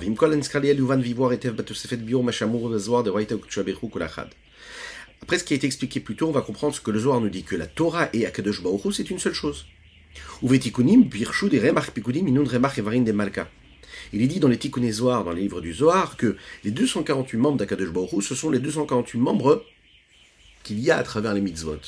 Après 5.22 5.38
ce 5.38 5.44
qui 5.44 5.54
a 5.54 5.56
été 5.56 5.66
expliqué 5.66 6.00
plus 6.00 6.16
tôt, 6.16 6.28
on 6.28 6.32
va 6.32 6.42
comprendre 6.42 6.74
ce 6.74 6.80
que 6.80 6.90
le 6.90 7.00
Zohar 7.00 7.20
nous 7.20 7.28
dit, 7.28 7.42
que 7.42 7.56
la 7.56 7.66
Torah 7.66 8.08
et 8.12 8.26
Akadosh 8.26 8.62
Baruch 8.62 8.94
c'est 8.94 9.10
une 9.10 9.18
seule 9.18 9.32
chose. 9.32 9.66
Il 14.12 14.22
est 14.22 14.26
dit 14.26 14.40
dans 14.40 14.48
les 14.48 14.58
Tikkuné 14.58 14.92
Zohar, 14.92 15.24
dans 15.24 15.32
les 15.32 15.42
livres 15.42 15.60
du 15.60 15.72
Zohar, 15.72 16.16
que 16.16 16.36
les 16.64 16.70
248 16.70 17.38
membres 17.38 17.58
d'Akadosh 17.58 17.90
Baruch 17.90 18.24
ce 18.24 18.34
sont 18.34 18.50
les 18.50 18.58
248 18.58 19.18
membres 19.18 19.64
qu'il 20.62 20.78
y 20.80 20.90
a 20.90 20.96
à 20.96 21.02
travers 21.02 21.34
les 21.34 21.40
mitzvot. 21.40 21.80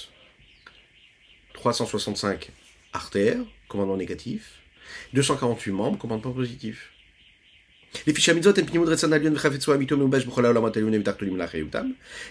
365 1.54 2.50
artères, 2.92 3.40
commandement 3.68 3.96
négatif, 3.96 4.60
248 5.14 5.72
membres, 5.72 5.98
commandement 5.98 6.32
positif. 6.32 6.92
Les 8.06 8.12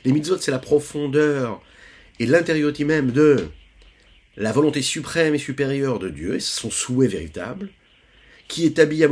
les 0.06 0.12
mitzvot, 0.12 0.38
c'est 0.38 0.52
la 0.52 0.60
profondeur 0.60 1.62
et 2.20 2.26
l'intériorité 2.26 2.84
même 2.84 3.12
de 3.12 3.48
la 4.38 4.52
volonté 4.52 4.82
suprême 4.82 5.36
et 5.36 5.40
supérieure 5.40 6.00
de 6.00 6.10
Dieu, 6.10 6.36
et 6.36 6.40
son 6.40 6.70
souhait 6.70 7.08
véritable, 7.08 7.70
qui 8.48 8.66
est 8.66 8.80
habillé 8.80 9.06
à 9.06 9.08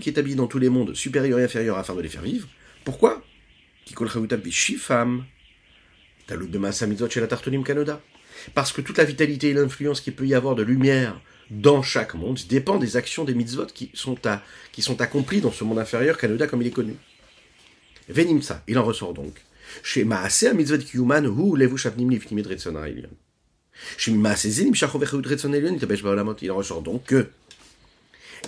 qui 0.00 0.08
est 0.08 0.18
habillé 0.18 0.36
dans 0.36 0.46
tous 0.46 0.58
les 0.58 0.68
mondes 0.68 0.94
supérieurs 0.94 1.38
et 1.40 1.44
inférieurs 1.44 1.76
afin 1.76 1.94
de 1.94 2.00
les 2.00 2.08
faire 2.08 2.22
vivre. 2.22 2.48
Pourquoi? 2.84 3.24
Parce 8.54 8.72
que 8.72 8.80
toute 8.80 8.98
la 8.98 9.04
vitalité 9.04 9.50
et 9.50 9.54
l'influence 9.54 10.00
qu'il 10.00 10.14
peut 10.14 10.26
y 10.26 10.34
avoir 10.34 10.54
de 10.54 10.62
lumière 10.62 11.20
dans 11.50 11.82
chaque 11.82 12.14
monde 12.14 12.38
dépend 12.48 12.78
des 12.78 12.96
actions 12.96 13.24
des 13.24 13.34
mitzvot 13.34 13.66
qui 13.66 13.90
sont, 13.94 14.18
à, 14.26 14.42
qui 14.72 14.82
sont 14.82 15.00
accomplies 15.00 15.40
dans 15.40 15.52
ce 15.52 15.64
monde 15.64 15.78
inférieur, 15.78 16.18
Kanoda 16.18 16.46
comme 16.46 16.62
il 16.62 16.68
est 16.68 16.72
connu. 16.72 16.94
Venimsa, 18.08 18.62
il 18.66 18.78
en 18.78 18.84
ressort 18.84 19.14
donc. 19.14 19.34
Chez 19.82 20.04
mitzvot 20.04 20.78
hu 20.94 21.56
levu 21.56 21.76
shapnim 21.76 22.10
lifnimid 22.10 22.46
retzona 22.46 22.88
il 22.88 23.08
en 26.50 26.56
ressort 26.56 26.82
donc 26.82 27.04
que 27.04 27.28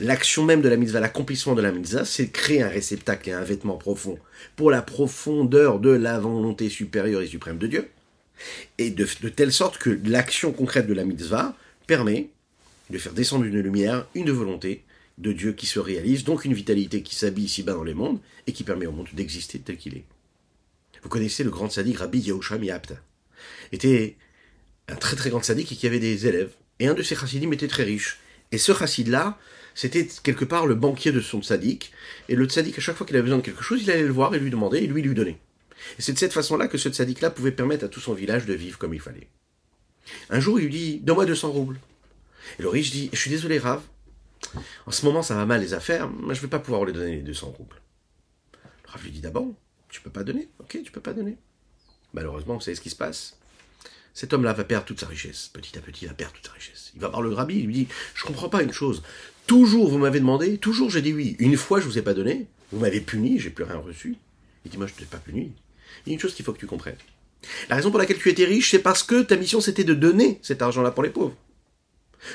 l'action 0.00 0.44
même 0.44 0.62
de 0.62 0.68
la 0.68 0.76
mitzvah, 0.76 1.00
l'accomplissement 1.00 1.54
de 1.54 1.62
la 1.62 1.72
mitzvah, 1.72 2.04
c'est 2.04 2.28
créer 2.28 2.62
un 2.62 2.68
réceptacle 2.68 3.28
et 3.28 3.32
un 3.32 3.42
vêtement 3.42 3.76
profond 3.76 4.18
pour 4.56 4.70
la 4.70 4.82
profondeur 4.82 5.80
de 5.80 5.90
la 5.90 6.18
volonté 6.18 6.68
supérieure 6.68 7.22
et 7.22 7.26
suprême 7.26 7.58
de 7.58 7.66
Dieu. 7.66 7.88
Et 8.78 8.90
de, 8.90 9.04
telle 9.28 9.52
sorte 9.52 9.78
que 9.78 9.98
l'action 10.04 10.52
concrète 10.52 10.86
de 10.86 10.94
la 10.94 11.04
mitzvah 11.04 11.56
permet 11.86 12.30
de 12.90 12.98
faire 12.98 13.12
descendre 13.12 13.44
une 13.44 13.60
lumière, 13.60 14.06
une 14.14 14.30
volonté 14.30 14.84
de 15.18 15.32
Dieu 15.32 15.52
qui 15.52 15.66
se 15.66 15.80
réalise, 15.80 16.24
donc 16.24 16.44
une 16.44 16.54
vitalité 16.54 17.02
qui 17.02 17.14
s'habille 17.14 17.46
ici-bas 17.46 17.74
dans 17.74 17.84
les 17.84 17.94
mondes 17.94 18.20
et 18.46 18.52
qui 18.52 18.64
permet 18.64 18.86
au 18.86 18.92
monde 18.92 19.08
d'exister 19.12 19.58
tel 19.58 19.76
qu'il 19.76 19.96
est. 19.96 20.04
Vous 21.02 21.08
connaissez 21.08 21.44
le 21.44 21.50
grand 21.50 21.70
sadique 21.70 21.98
Rabbi 21.98 22.20
Yahusha 22.20 22.58
Miapta. 22.58 22.96
Était 23.72 24.16
un 24.88 24.96
très 24.96 25.16
très 25.16 25.30
grand 25.30 25.42
sadique 25.42 25.72
et 25.72 25.76
qui 25.76 25.86
avait 25.86 25.98
des 25.98 26.26
élèves. 26.26 26.52
Et 26.78 26.86
un 26.86 26.94
de 26.94 27.02
ces 27.02 27.14
chassidim 27.14 27.52
était 27.52 27.68
très 27.68 27.84
riche. 27.84 28.18
Et 28.52 28.58
ce 28.58 28.72
chassid-là, 28.72 29.38
c'était 29.74 30.08
quelque 30.22 30.44
part 30.44 30.66
le 30.66 30.74
banquier 30.74 31.12
de 31.12 31.20
son 31.20 31.42
sadique. 31.42 31.92
Et 32.28 32.34
le 32.34 32.48
sadique, 32.48 32.78
à 32.78 32.80
chaque 32.80 32.96
fois 32.96 33.06
qu'il 33.06 33.16
avait 33.16 33.24
besoin 33.24 33.38
de 33.38 33.42
quelque 33.42 33.62
chose, 33.62 33.82
il 33.82 33.90
allait 33.90 34.02
le 34.02 34.12
voir 34.12 34.34
et 34.34 34.38
lui 34.38 34.50
demander, 34.50 34.78
et 34.78 34.86
lui 34.86 35.02
lui 35.02 35.14
donnait. 35.14 35.38
Et 35.98 36.02
c'est 36.02 36.12
de 36.12 36.18
cette 36.18 36.32
façon-là 36.32 36.68
que 36.68 36.78
ce 36.78 36.90
sadique-là 36.90 37.30
pouvait 37.30 37.52
permettre 37.52 37.84
à 37.84 37.88
tout 37.88 38.00
son 38.00 38.14
village 38.14 38.46
de 38.46 38.54
vivre 38.54 38.78
comme 38.78 38.94
il 38.94 39.00
fallait. 39.00 39.28
Un 40.30 40.40
jour, 40.40 40.58
il 40.58 40.64
lui 40.64 40.72
dit, 40.72 41.00
donne-moi 41.00 41.26
200 41.26 41.50
roubles. 41.50 41.78
Et 42.58 42.62
le 42.62 42.68
riche 42.68 42.90
dit, 42.90 43.10
je 43.12 43.18
suis 43.18 43.30
désolé, 43.30 43.58
Rav, 43.58 43.82
en 44.86 44.90
ce 44.90 45.04
moment 45.04 45.22
ça 45.22 45.34
va 45.34 45.46
mal 45.46 45.60
les 45.60 45.74
affaires, 45.74 46.08
mais 46.08 46.34
je 46.34 46.40
ne 46.40 46.46
vais 46.46 46.48
pas 46.48 46.58
pouvoir 46.58 46.84
lui 46.84 46.92
donner 46.92 47.16
les 47.16 47.22
200 47.22 47.54
roubles. 47.56 47.80
Le 48.52 48.90
Rav 48.90 49.02
lui 49.02 49.10
dit 49.10 49.20
d'abord, 49.20 49.48
tu 49.88 50.00
peux 50.00 50.10
pas 50.10 50.24
donner, 50.24 50.48
ok, 50.58 50.78
tu 50.84 50.92
peux 50.92 51.00
pas 51.00 51.12
donner. 51.12 51.36
Malheureusement, 52.14 52.54
vous 52.54 52.60
savez 52.60 52.74
ce 52.74 52.80
qui 52.80 52.90
se 52.90 52.96
passe 52.96 53.38
cet 54.18 54.32
homme-là 54.32 54.52
va 54.52 54.64
perdre 54.64 54.84
toute 54.84 54.98
sa 54.98 55.06
richesse. 55.06 55.48
Petit 55.52 55.78
à 55.78 55.80
petit, 55.80 56.04
il 56.04 56.08
va 56.08 56.14
perdre 56.14 56.34
toute 56.34 56.48
sa 56.48 56.52
richesse. 56.52 56.90
Il 56.96 57.00
va 57.00 57.06
voir 57.06 57.22
le 57.22 57.32
rabbi, 57.32 57.60
il 57.60 57.66
lui 57.66 57.74
dit, 57.74 57.88
je 58.16 58.24
comprends 58.24 58.48
pas 58.48 58.64
une 58.64 58.72
chose. 58.72 59.04
Toujours 59.46 59.88
vous 59.88 59.98
m'avez 59.98 60.18
demandé, 60.18 60.58
toujours 60.58 60.90
j'ai 60.90 61.02
dit 61.02 61.12
oui. 61.12 61.36
Une 61.38 61.56
fois 61.56 61.78
je 61.78 61.84
vous 61.84 61.98
ai 61.98 62.02
pas 62.02 62.14
donné, 62.14 62.48
vous 62.72 62.80
m'avez 62.80 63.00
puni, 63.00 63.38
j'ai 63.38 63.50
plus 63.50 63.62
rien 63.62 63.76
reçu. 63.76 64.16
Il 64.64 64.72
dit, 64.72 64.76
moi 64.76 64.88
je 64.88 64.94
ne 64.94 64.98
t'ai 64.98 65.04
pas 65.04 65.18
puni. 65.18 65.52
Il 66.04 66.08
y 66.08 66.12
a 66.12 66.14
une 66.14 66.20
chose 66.20 66.34
qu'il 66.34 66.44
faut 66.44 66.52
que 66.52 66.58
tu 66.58 66.66
comprennes. 66.66 66.96
La 67.68 67.76
raison 67.76 67.90
pour 67.90 68.00
laquelle 68.00 68.18
tu 68.18 68.28
étais 68.28 68.44
riche, 68.44 68.72
c'est 68.72 68.80
parce 68.80 69.04
que 69.04 69.22
ta 69.22 69.36
mission 69.36 69.60
c'était 69.60 69.84
de 69.84 69.94
donner 69.94 70.40
cet 70.42 70.62
argent-là 70.62 70.90
pour 70.90 71.04
les 71.04 71.10
pauvres. 71.10 71.36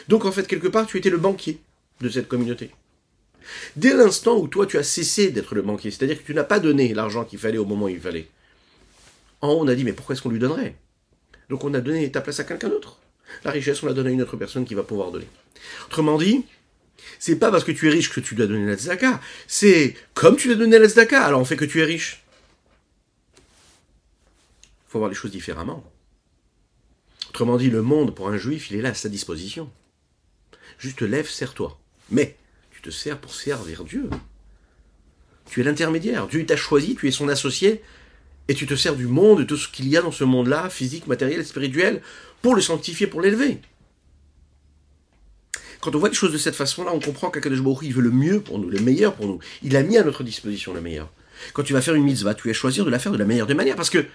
Donc 0.08 0.26
en 0.26 0.32
fait, 0.32 0.48
quelque 0.48 0.68
part, 0.68 0.88
tu 0.88 0.98
étais 0.98 1.10
le 1.10 1.18
banquier 1.18 1.60
de 2.02 2.10
cette 2.10 2.28
communauté. 2.28 2.72
Dès 3.76 3.94
l'instant 3.94 4.38
où 4.38 4.48
toi 4.48 4.66
tu 4.66 4.78
as 4.78 4.84
cessé 4.84 5.30
d'être 5.30 5.54
le 5.56 5.62
banquier, 5.62 5.92
c'est-à-dire 5.92 6.18
que 6.18 6.26
tu 6.26 6.34
n'as 6.34 6.44
pas 6.44 6.60
donné 6.60 6.94
l'argent 6.94 7.26
qu'il 7.26 7.40
fallait 7.40 7.58
au 7.58 7.66
moment 7.66 7.86
où 7.86 7.90
il 7.90 8.00
fallait, 8.00 8.30
en 9.42 9.50
haut 9.50 9.60
on 9.60 9.68
a 9.68 9.76
dit 9.76 9.84
mais 9.84 9.94
pourquoi 9.94 10.16
est-ce 10.16 10.22
qu'on 10.22 10.30
lui 10.30 10.40
donnerait? 10.40 10.76
Donc 11.50 11.64
on 11.64 11.74
a 11.74 11.82
donné 11.82 12.10
ta 12.12 12.22
place 12.22 12.40
à 12.40 12.46
quelqu'un 12.46 12.70
d'autre. 12.70 13.00
La 13.44 13.52
richesse, 13.52 13.84
on 13.84 13.88
la 13.88 13.94
donne 13.94 14.08
à 14.08 14.12
une 14.12 14.22
autre 14.22 14.38
personne 14.38 14.66
qui 14.66 14.76
va 14.76 14.84
pouvoir 14.84 15.12
donner. 15.12 15.28
Autrement 15.88 16.18
dit, 16.18 16.46
c'est 17.20 17.38
pas 17.38 17.52
parce 17.52 17.64
que 17.64 17.72
tu 17.72 17.88
es 17.88 17.92
riche 17.92 18.10
que 18.12 18.20
tu 18.20 18.36
dois 18.36 18.48
donner 18.48 18.76
la. 18.76 19.20
C'est 19.48 19.96
comme 20.14 20.38
tu 20.38 20.48
dois 20.48 20.58
donné 20.58 20.80
la 20.80 20.88
tzedaka, 20.88 21.24
alors 21.24 21.42
on 21.42 21.46
fait 21.46 21.58
que 21.58 21.66
tu 21.66 21.82
es 21.82 21.84
riche. 21.84 22.24
Il 24.88 24.92
faut 24.92 25.00
voir 25.00 25.10
les 25.10 25.16
choses 25.16 25.32
différemment. 25.32 25.84
Autrement 27.34 27.58
dit, 27.58 27.72
le 27.72 27.82
monde, 27.82 28.14
pour 28.14 28.30
un 28.30 28.38
juif, 28.38 28.70
il 28.70 28.78
est 28.78 28.84
là 28.84 28.90
à 28.90 28.94
sa 28.94 29.10
disposition. 29.10 29.68
Juste 30.78 31.02
lève, 31.02 31.28
serre-toi. 31.28 31.80
Mais 32.12 32.38
tu 32.70 32.80
te 32.80 32.92
sers 32.92 33.18
pour 33.18 33.34
servir 33.34 33.86
Dieu. 33.86 34.08
Tu 35.50 35.60
es 35.60 35.64
l'intermédiaire. 35.64 36.28
Dieu 36.28 36.46
t'a 36.46 36.56
choisi, 36.56 36.96
tu 36.96 37.08
es 37.08 37.12
son 37.12 37.30
associé 37.30 37.82
et 38.50 38.54
tu 38.54 38.68
te 38.68 38.76
sers 38.76 38.96
du 38.96 39.08
monde, 39.08 39.40
de 39.40 39.46
tout 39.46 39.58
ce 39.58 39.68
qu'il 39.68 39.88
y 39.88 39.98
a 39.98 40.04
dans 40.04 40.12
ce 40.12 40.24
monde-là, 40.24 40.70
physique, 40.70 41.08
matériel, 41.08 41.44
spirituel, 41.44 42.04
pour 42.44 42.54
le 42.54 42.62
sanctifier, 42.62 43.08
pour 43.08 43.20
l'élever. 43.20 43.58
Quand 45.82 45.96
on 45.96 45.98
voit 45.98 46.10
les 46.10 46.16
choses 46.16 46.34
de 46.34 46.38
cette 46.38 46.54
façon-là, 46.54 46.92
on 46.94 47.00
comprend 47.00 47.32
qu'Akadosh 47.32 47.62
il 47.82 47.96
veut 47.96 48.04
le 48.04 48.12
mieux 48.12 48.42
pour 48.42 48.60
nous, 48.60 48.70
le 48.70 48.80
meilleur 48.80 49.16
pour 49.16 49.26
nous. 49.26 49.40
Il 49.64 49.76
a 49.76 49.82
mis 49.82 49.98
à 49.98 50.04
notre 50.04 50.24
disposition 50.24 50.72
le 50.72 50.82
meilleur. 50.82 51.12
Quand 51.54 51.64
tu 51.64 51.74
vas 51.74 51.82
faire 51.82 51.96
une 51.96 52.04
mitzvah, 52.04 52.36
tu 52.36 52.48
vas 52.48 52.54
choisir 52.54 52.86
de 52.86 52.92
la 52.92 53.00
faire 53.00 53.12
de 53.12 53.18
la 53.18 53.26
meilleure 53.26 53.48
des 53.48 53.56
manières. 53.56 53.76
Parce 53.76 53.90
que, 53.90 54.06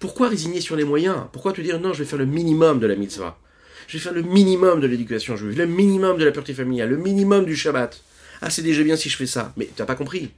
pourquoi 0.00 0.28
résigner 0.28 0.60
sur 0.60 0.76
les 0.76 0.84
moyens? 0.84 1.26
Pourquoi 1.30 1.52
te 1.52 1.60
dire 1.60 1.78
non, 1.78 1.92
je 1.92 2.00
vais 2.02 2.08
faire 2.08 2.18
le 2.18 2.24
minimum 2.26 2.80
de 2.80 2.86
la 2.86 2.96
mitzvah? 2.96 3.38
Je 3.86 3.98
vais 3.98 4.02
faire 4.02 4.14
le 4.14 4.22
minimum 4.22 4.80
de 4.80 4.86
l'éducation 4.86 5.36
juive, 5.36 5.58
le 5.58 5.66
minimum 5.66 6.16
de 6.16 6.24
la 6.24 6.32
pureté 6.32 6.54
familiale, 6.54 6.88
le 6.88 6.96
minimum 6.96 7.44
du 7.44 7.54
Shabbat. 7.54 8.00
Ah, 8.40 8.48
c'est 8.48 8.62
déjà 8.62 8.82
bien 8.82 8.96
si 8.96 9.10
je 9.10 9.16
fais 9.16 9.26
ça. 9.26 9.52
Mais 9.56 9.66
tu 9.66 9.80
n'as 9.80 9.86
pas 9.86 9.94
compris. 9.94 10.30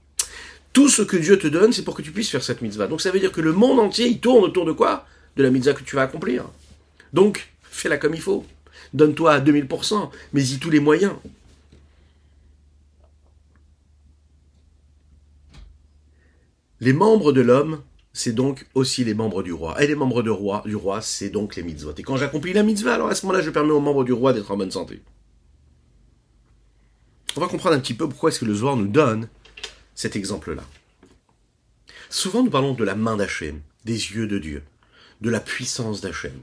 Tout 0.72 0.88
ce 0.88 1.02
que 1.02 1.16
Dieu 1.16 1.38
te 1.38 1.46
donne, 1.46 1.72
c'est 1.72 1.84
pour 1.84 1.94
que 1.94 2.02
tu 2.02 2.10
puisses 2.10 2.30
faire 2.30 2.42
cette 2.42 2.60
mitzvah. 2.60 2.88
Donc 2.88 3.00
ça 3.00 3.12
veut 3.12 3.20
dire 3.20 3.30
que 3.30 3.40
le 3.40 3.52
monde 3.52 3.78
entier, 3.78 4.06
il 4.08 4.18
tourne 4.18 4.44
autour 4.44 4.64
de 4.64 4.72
quoi? 4.72 5.06
De 5.36 5.44
la 5.44 5.50
mitzvah 5.50 5.74
que 5.74 5.84
tu 5.84 5.94
vas 5.94 6.02
accomplir. 6.02 6.44
Donc, 7.12 7.48
fais-la 7.62 7.98
comme 7.98 8.14
il 8.14 8.20
faut. 8.20 8.44
Donne-toi 8.94 9.32
à 9.32 9.40
2000%, 9.40 10.10
mais 10.32 10.44
y 10.44 10.58
tous 10.58 10.70
les 10.70 10.80
moyens. 10.80 11.12
Les 16.80 16.92
membres 16.92 17.32
de 17.32 17.42
l'homme, 17.42 17.80
c'est 18.12 18.32
donc 18.32 18.66
aussi 18.74 19.04
les 19.04 19.14
membres 19.14 19.42
du 19.42 19.52
roi. 19.52 19.82
Et 19.82 19.86
les 19.86 19.94
membres 19.94 20.22
de 20.22 20.30
roi, 20.30 20.62
du 20.66 20.76
roi, 20.76 21.00
c'est 21.00 21.30
donc 21.30 21.56
les 21.56 21.62
mitzvot. 21.62 21.94
Et 21.96 22.02
quand 22.02 22.16
j'accomplis 22.16 22.52
la 22.52 22.62
mitzvah, 22.62 22.94
alors 22.94 23.08
à 23.08 23.14
ce 23.14 23.24
moment-là, 23.26 23.42
je 23.42 23.50
permets 23.50 23.72
aux 23.72 23.80
membres 23.80 24.04
du 24.04 24.12
roi 24.12 24.32
d'être 24.32 24.50
en 24.50 24.56
bonne 24.56 24.70
santé. 24.70 25.02
On 27.36 27.40
va 27.40 27.48
comprendre 27.48 27.76
un 27.76 27.80
petit 27.80 27.94
peu 27.94 28.08
pourquoi 28.08 28.28
est-ce 28.28 28.40
que 28.40 28.44
le 28.44 28.54
Zohar 28.54 28.76
nous 28.76 28.88
donne 28.88 29.28
cet 29.94 30.16
exemple-là. 30.16 30.62
Souvent, 32.10 32.42
nous 32.42 32.50
parlons 32.50 32.74
de 32.74 32.84
la 32.84 32.94
main 32.94 33.16
d'Hachem, 33.16 33.62
des 33.84 33.94
yeux 33.94 34.26
de 34.26 34.38
Dieu, 34.38 34.62
de 35.22 35.30
la 35.30 35.40
puissance 35.40 36.02
d'Hachem. 36.02 36.34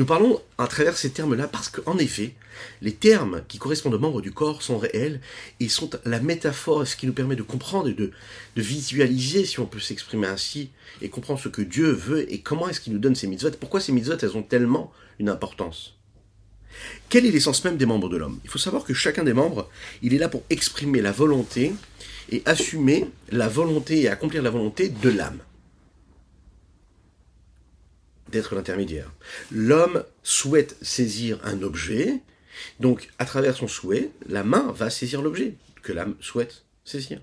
Nous 0.00 0.06
parlons 0.06 0.40
à 0.56 0.66
travers 0.66 0.96
ces 0.96 1.10
termes-là 1.10 1.46
parce 1.46 1.68
qu'en 1.68 1.98
effet, 1.98 2.32
les 2.80 2.94
termes 2.94 3.42
qui 3.48 3.58
correspondent 3.58 3.92
aux 3.92 3.98
membres 3.98 4.22
du 4.22 4.32
corps 4.32 4.62
sont 4.62 4.78
réels 4.78 5.20
et 5.60 5.68
sont 5.68 5.90
la 6.06 6.20
métaphore, 6.20 6.86
ce 6.86 6.96
qui 6.96 7.06
nous 7.06 7.12
permet 7.12 7.36
de 7.36 7.42
comprendre 7.42 7.86
et 7.86 7.92
de, 7.92 8.10
de 8.56 8.62
visualiser, 8.62 9.44
si 9.44 9.60
on 9.60 9.66
peut 9.66 9.78
s'exprimer 9.78 10.26
ainsi, 10.26 10.70
et 11.02 11.10
comprendre 11.10 11.38
ce 11.38 11.50
que 11.50 11.60
Dieu 11.60 11.90
veut 11.90 12.32
et 12.32 12.40
comment 12.40 12.66
est-ce 12.70 12.80
qu'il 12.80 12.94
nous 12.94 12.98
donne 12.98 13.14
ces 13.14 13.26
mitzvot, 13.26 13.50
pourquoi 13.60 13.78
ces 13.78 13.92
mitzvot, 13.92 14.16
elles 14.22 14.38
ont 14.38 14.42
tellement 14.42 14.90
une 15.18 15.28
importance? 15.28 15.98
Quelle 17.10 17.26
est 17.26 17.30
l'essence 17.30 17.62
même 17.62 17.76
des 17.76 17.84
membres 17.84 18.08
de 18.08 18.16
l'homme? 18.16 18.40
Il 18.42 18.48
faut 18.48 18.56
savoir 18.56 18.84
que 18.84 18.94
chacun 18.94 19.24
des 19.24 19.34
membres, 19.34 19.68
il 20.00 20.14
est 20.14 20.18
là 20.18 20.30
pour 20.30 20.44
exprimer 20.48 21.02
la 21.02 21.12
volonté 21.12 21.74
et 22.30 22.40
assumer 22.46 23.10
la 23.30 23.48
volonté 23.48 24.00
et 24.00 24.08
accomplir 24.08 24.42
la 24.42 24.48
volonté 24.48 24.88
de 24.88 25.10
l'âme. 25.10 25.40
D'être 28.30 28.54
l'intermédiaire. 28.54 29.10
L'homme 29.50 30.04
souhaite 30.22 30.76
saisir 30.82 31.38
un 31.44 31.62
objet, 31.62 32.20
donc 32.78 33.10
à 33.18 33.24
travers 33.24 33.56
son 33.56 33.68
souhait, 33.68 34.10
la 34.26 34.44
main 34.44 34.72
va 34.72 34.90
saisir 34.90 35.22
l'objet 35.22 35.54
que 35.82 35.92
l'âme 35.92 36.16
souhaite 36.20 36.64
saisir. 36.84 37.20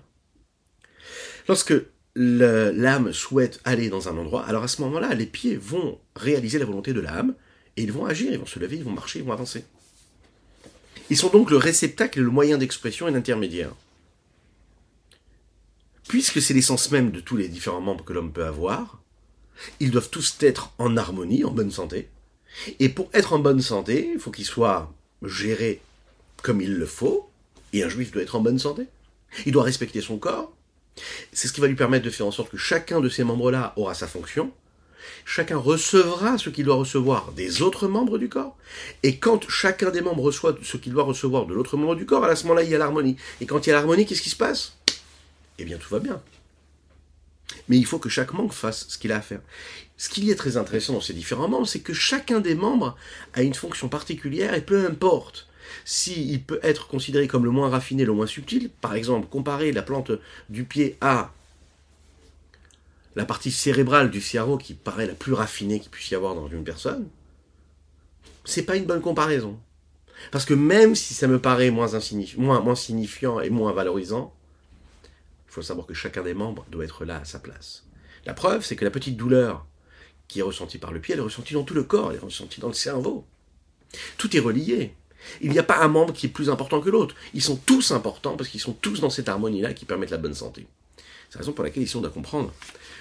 Lorsque 1.46 1.74
l'âme 2.14 3.12
souhaite 3.12 3.60
aller 3.64 3.88
dans 3.88 4.08
un 4.08 4.18
endroit, 4.18 4.44
alors 4.44 4.64
à 4.64 4.68
ce 4.68 4.82
moment-là, 4.82 5.14
les 5.14 5.26
pieds 5.26 5.56
vont 5.56 6.00
réaliser 6.16 6.58
la 6.58 6.64
volonté 6.64 6.92
de 6.92 7.00
l'âme, 7.00 7.34
et 7.76 7.82
ils 7.82 7.92
vont 7.92 8.06
agir, 8.06 8.32
ils 8.32 8.38
vont 8.38 8.46
se 8.46 8.58
lever, 8.58 8.76
ils 8.76 8.84
vont 8.84 8.90
marcher, 8.90 9.20
ils 9.20 9.24
vont 9.24 9.32
avancer. 9.32 9.64
Ils 11.10 11.16
sont 11.16 11.30
donc 11.30 11.50
le 11.50 11.56
réceptacle, 11.56 12.20
le 12.20 12.30
moyen 12.30 12.58
d'expression 12.58 13.08
et 13.08 13.12
l'intermédiaire. 13.12 13.72
Puisque 16.08 16.42
c'est 16.42 16.54
l'essence 16.54 16.90
même 16.90 17.12
de 17.12 17.20
tous 17.20 17.36
les 17.36 17.48
différents 17.48 17.80
membres 17.80 18.04
que 18.04 18.12
l'homme 18.12 18.32
peut 18.32 18.44
avoir, 18.44 19.02
ils 19.80 19.90
doivent 19.90 20.10
tous 20.10 20.36
être 20.40 20.72
en 20.78 20.96
harmonie, 20.96 21.44
en 21.44 21.50
bonne 21.50 21.70
santé. 21.70 22.08
Et 22.80 22.88
pour 22.88 23.08
être 23.12 23.32
en 23.32 23.38
bonne 23.38 23.60
santé, 23.60 24.10
il 24.14 24.20
faut 24.20 24.30
qu'ils 24.30 24.44
soient 24.44 24.92
gérés 25.22 25.80
comme 26.42 26.60
il 26.60 26.74
le 26.74 26.86
faut, 26.86 27.28
et 27.72 27.82
un 27.82 27.88
juif 27.88 28.12
doit 28.12 28.22
être 28.22 28.36
en 28.36 28.40
bonne 28.40 28.58
santé. 28.58 28.84
Il 29.46 29.52
doit 29.52 29.64
respecter 29.64 30.00
son 30.00 30.18
corps. 30.18 30.52
C'est 31.32 31.48
ce 31.48 31.52
qui 31.52 31.60
va 31.60 31.66
lui 31.66 31.74
permettre 31.74 32.04
de 32.04 32.10
faire 32.10 32.26
en 32.26 32.30
sorte 32.30 32.50
que 32.50 32.56
chacun 32.56 33.00
de 33.00 33.08
ces 33.08 33.24
membres-là 33.24 33.72
aura 33.76 33.94
sa 33.94 34.06
fonction. 34.06 34.50
Chacun 35.24 35.56
recevra 35.56 36.38
ce 36.38 36.50
qu'il 36.50 36.64
doit 36.64 36.76
recevoir 36.76 37.32
des 37.32 37.62
autres 37.62 37.86
membres 37.86 38.18
du 38.18 38.28
corps. 38.28 38.56
Et 39.02 39.18
quand 39.18 39.48
chacun 39.48 39.90
des 39.90 40.00
membres 40.00 40.22
reçoit 40.22 40.56
ce 40.62 40.76
qu'il 40.76 40.92
doit 40.92 41.04
recevoir 41.04 41.46
de 41.46 41.54
l'autre 41.54 41.76
membre 41.76 41.94
du 41.94 42.06
corps, 42.06 42.24
à 42.24 42.34
ce 42.34 42.44
moment-là, 42.44 42.62
il 42.62 42.70
y 42.70 42.74
a 42.74 42.78
l'harmonie. 42.78 43.16
Et 43.40 43.46
quand 43.46 43.66
il 43.66 43.70
y 43.70 43.72
a 43.72 43.76
l'harmonie, 43.76 44.06
qu'est-ce 44.06 44.22
qui 44.22 44.30
se 44.30 44.36
passe? 44.36 44.76
Eh 45.58 45.64
bien, 45.64 45.76
tout 45.76 45.90
va 45.90 45.98
bien. 45.98 46.20
Mais 47.68 47.76
il 47.76 47.86
faut 47.86 47.98
que 47.98 48.08
chaque 48.08 48.32
membre 48.32 48.52
fasse 48.52 48.86
ce 48.88 48.98
qu'il 48.98 49.12
a 49.12 49.16
à 49.16 49.20
faire. 49.20 49.40
Ce 49.96 50.08
qui 50.08 50.30
est 50.30 50.36
très 50.36 50.56
intéressant 50.56 50.94
dans 50.94 51.00
ces 51.00 51.14
différents 51.14 51.48
membres, 51.48 51.66
c'est 51.66 51.80
que 51.80 51.92
chacun 51.92 52.40
des 52.40 52.54
membres 52.54 52.96
a 53.34 53.42
une 53.42 53.54
fonction 53.54 53.88
particulière 53.88 54.54
et 54.54 54.60
peu 54.60 54.86
importe 54.86 55.48
s'il 55.84 56.42
peut 56.42 56.60
être 56.62 56.88
considéré 56.88 57.26
comme 57.28 57.44
le 57.44 57.50
moins 57.50 57.68
raffiné, 57.68 58.04
le 58.04 58.12
moins 58.12 58.26
subtil, 58.26 58.70
par 58.80 58.94
exemple, 58.94 59.28
comparer 59.28 59.72
la 59.72 59.82
plante 59.82 60.12
du 60.48 60.64
pied 60.64 60.96
à 61.00 61.32
la 63.16 63.24
partie 63.24 63.50
cérébrale 63.50 64.10
du 64.10 64.20
cerveau 64.20 64.58
qui 64.58 64.74
paraît 64.74 65.06
la 65.06 65.14
plus 65.14 65.32
raffinée 65.32 65.80
qu'il 65.80 65.90
puisse 65.90 66.10
y 66.10 66.14
avoir 66.14 66.34
dans 66.34 66.48
une 66.48 66.64
personne, 66.64 67.08
c'est 68.44 68.62
pas 68.62 68.76
une 68.76 68.84
bonne 68.84 69.00
comparaison. 69.00 69.58
Parce 70.30 70.44
que 70.44 70.54
même 70.54 70.94
si 70.94 71.14
ça 71.14 71.26
me 71.26 71.40
paraît 71.40 71.70
moins, 71.70 71.88
moins, 72.36 72.60
moins 72.60 72.74
signifiant 72.74 73.40
et 73.40 73.50
moins 73.50 73.72
valorisant, 73.72 74.32
faut 75.58 75.66
savoir 75.66 75.86
que 75.86 75.94
chacun 75.94 76.22
des 76.22 76.34
membres 76.34 76.64
doit 76.70 76.84
être 76.84 77.04
là 77.04 77.18
à 77.20 77.24
sa 77.24 77.38
place. 77.38 77.84
La 78.26 78.34
preuve, 78.34 78.64
c'est 78.64 78.76
que 78.76 78.84
la 78.84 78.90
petite 78.90 79.16
douleur 79.16 79.66
qui 80.28 80.40
est 80.40 80.42
ressentie 80.42 80.78
par 80.78 80.92
le 80.92 81.00
pied, 81.00 81.14
elle 81.14 81.20
est 81.20 81.24
ressentie 81.24 81.54
dans 81.54 81.64
tout 81.64 81.74
le 81.74 81.82
corps, 81.82 82.10
elle 82.10 82.16
est 82.16 82.20
ressentie 82.20 82.60
dans 82.60 82.68
le 82.68 82.74
cerveau. 82.74 83.24
Tout 84.18 84.36
est 84.36 84.40
relié. 84.40 84.94
Il 85.40 85.50
n'y 85.50 85.58
a 85.58 85.64
pas 85.64 85.78
un 85.78 85.88
membre 85.88 86.12
qui 86.12 86.26
est 86.26 86.30
plus 86.30 86.50
important 86.50 86.80
que 86.80 86.90
l'autre. 86.90 87.14
Ils 87.34 87.42
sont 87.42 87.56
tous 87.56 87.90
importants 87.90 88.36
parce 88.36 88.50
qu'ils 88.50 88.60
sont 88.60 88.74
tous 88.74 89.00
dans 89.00 89.10
cette 89.10 89.28
harmonie-là 89.28 89.74
qui 89.74 89.84
permet 89.84 90.06
la 90.06 90.18
bonne 90.18 90.34
santé. 90.34 90.66
C'est 91.28 91.36
la 91.36 91.40
raison 91.40 91.52
pour 91.52 91.64
laquelle 91.64 91.82
ils 91.82 91.88
sont 91.88 92.00
doit 92.00 92.10
comprendre 92.10 92.52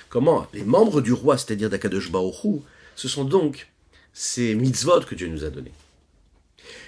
comment 0.09 0.47
les 0.53 0.63
membres 0.63 1.01
du 1.01 1.13
roi, 1.13 1.37
c'est-à-dire 1.37 1.69
d'Akadosh 1.69 2.11
Baruch 2.11 2.61
ce 2.95 3.07
sont 3.07 3.25
donc 3.25 3.69
ces 4.13 4.55
mitzvot 4.55 5.01
que 5.01 5.13
Dieu 5.13 5.27
nous 5.27 5.43
a 5.43 5.49
donnés. 5.49 5.73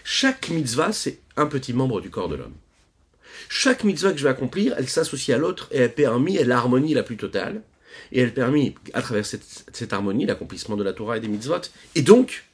Chaque 0.03 0.49
mitzvah, 0.49 0.91
c'est 0.91 1.19
un 1.37 1.45
petit 1.45 1.73
membre 1.73 2.01
du 2.01 2.09
corps 2.09 2.27
de 2.27 2.35
l'homme. 2.35 2.55
Chaque 3.47 3.83
mitzvah 3.83 4.11
que 4.11 4.17
je 4.17 4.23
vais 4.23 4.29
accomplir, 4.29 4.75
elle 4.77 4.89
s'associe 4.89 5.35
à 5.35 5.39
l'autre 5.39 5.67
et 5.71 5.77
elle 5.77 5.93
permet 5.93 6.43
l'harmonie 6.43 6.93
la 6.93 7.03
plus 7.03 7.17
totale. 7.17 7.61
Et 8.11 8.19
elle 8.19 8.33
permet, 8.33 8.75
à 8.93 9.01
travers 9.01 9.25
cette, 9.25 9.93
harmonie, 9.93 10.25
l'accomplissement 10.25 10.75
de 10.75 10.83
la 10.83 10.93
Torah 10.93 11.17
et 11.17 11.19
des 11.19 11.27
mitzvot. 11.27 11.61
Et 11.95 12.01
donc, 12.01 12.45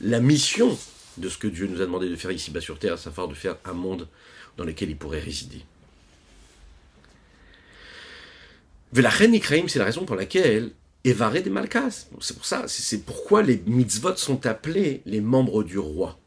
la 0.00 0.20
mission 0.20 0.76
de 1.16 1.28
ce 1.28 1.38
que 1.38 1.48
Dieu 1.48 1.66
nous 1.66 1.80
a 1.80 1.86
demandé 1.86 2.08
de 2.08 2.16
faire 2.16 2.30
ici-bas 2.30 2.60
sur 2.60 2.78
terre, 2.78 2.94
à 2.94 2.96
savoir 2.96 3.28
de 3.28 3.34
faire 3.34 3.56
un 3.64 3.72
monde 3.72 4.08
dans 4.56 4.64
lequel 4.64 4.90
il 4.90 4.96
pourrait 4.96 5.20
résider. 5.20 5.62
Velachen 8.92 9.34
Ikraim, 9.34 9.68
c'est 9.68 9.78
la 9.78 9.84
raison 9.84 10.04
pour 10.04 10.16
laquelle 10.16 10.70
Evaré 11.04 11.42
des 11.42 11.50
Malkas. 11.50 12.06
C'est 12.20 12.36
pour 12.36 12.46
ça, 12.46 12.64
c'est 12.66 13.04
pourquoi 13.04 13.42
les 13.42 13.62
mitzvot 13.66 14.16
sont 14.16 14.46
appelés 14.46 15.02
les 15.06 15.20
membres 15.20 15.62
du 15.62 15.78
roi. 15.78 16.18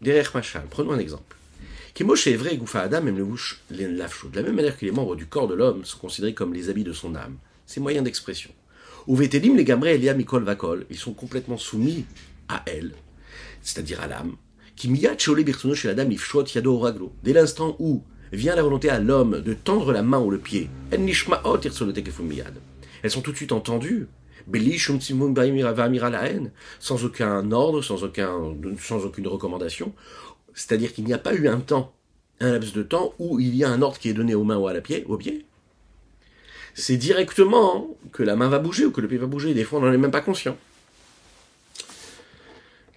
Derech 0.00 0.34
Machal, 0.34 0.66
prenons 0.68 0.92
un 0.92 0.98
exemple. 0.98 1.36
Kimoshe 1.94 2.28
Evre 2.28 2.56
Goufa 2.56 2.80
Adam 2.80 3.02
même 3.02 3.18
le 3.18 3.24
De 3.70 4.36
la 4.36 4.42
même 4.42 4.54
manière 4.54 4.78
que 4.78 4.86
les 4.86 4.92
membres 4.92 5.14
du 5.14 5.26
corps 5.26 5.46
de 5.46 5.54
l'homme 5.54 5.84
sont 5.84 5.98
considérés 5.98 6.32
comme 6.32 6.54
les 6.54 6.70
habits 6.70 6.84
de 6.84 6.92
son 6.94 7.14
âme, 7.14 7.36
ses 7.66 7.80
moyens 7.80 8.02
d'expression. 8.02 8.50
Ou 9.06 9.14
Vetelim 9.14 9.56
les 9.56 9.64
Gamre 9.64 9.88
Elia 9.88 10.14
Mikol 10.14 10.42
Vakol, 10.42 10.86
ils 10.88 10.96
sont 10.96 11.12
complètement 11.12 11.58
soumis 11.58 12.06
à 12.48 12.62
elle, 12.64 12.92
c'est-à-dire 13.60 14.00
à 14.00 14.06
l'âme, 14.06 14.36
qui 14.74 14.90
chez 15.74 15.88
la 15.88 15.94
dame 15.94 16.12
yado 16.54 16.78
raglo. 16.78 17.12
Dès 17.22 17.34
l'instant 17.34 17.76
où 17.78 18.02
vient 18.32 18.56
la 18.56 18.62
volonté 18.62 18.88
à 18.88 18.98
l'homme 18.98 19.42
de 19.42 19.52
tendre 19.52 19.92
la 19.92 20.02
main 20.02 20.18
ou 20.18 20.30
le 20.30 20.38
pied, 20.38 20.70
elles 20.90 21.10
sont 23.10 23.20
tout 23.20 23.32
de 23.32 23.36
suite 23.36 23.52
entendues, 23.52 24.06
sans 26.80 27.04
aucun 27.04 27.52
ordre, 27.52 27.82
sans, 27.82 28.02
aucun, 28.02 28.56
sans 28.78 29.04
aucune 29.04 29.28
recommandation. 29.28 29.92
C'est-à-dire 30.54 30.92
qu'il 30.92 31.04
n'y 31.04 31.12
a 31.12 31.18
pas 31.18 31.34
eu 31.34 31.48
un 31.48 31.60
temps, 31.60 31.94
un 32.40 32.52
laps 32.52 32.72
de 32.72 32.82
temps 32.82 33.14
où 33.18 33.40
il 33.40 33.54
y 33.54 33.64
a 33.64 33.70
un 33.70 33.82
ordre 33.82 33.98
qui 33.98 34.08
est 34.08 34.14
donné 34.14 34.34
aux 34.34 34.44
mains 34.44 34.56
ou 34.56 34.66
à 34.68 34.72
la 34.72 34.80
pied, 34.80 35.04
au 35.06 35.16
pied. 35.16 35.44
C'est 36.74 36.96
directement 36.96 37.96
que 38.12 38.22
la 38.22 38.36
main 38.36 38.48
va 38.48 38.58
bouger 38.58 38.86
ou 38.86 38.90
que 38.90 39.00
le 39.00 39.08
pied 39.08 39.18
va 39.18 39.26
bouger. 39.26 39.54
Des 39.54 39.64
fois, 39.64 39.78
on 39.78 39.82
n'en 39.82 39.92
est 39.92 39.98
même 39.98 40.10
pas 40.10 40.20
conscient. 40.20 40.56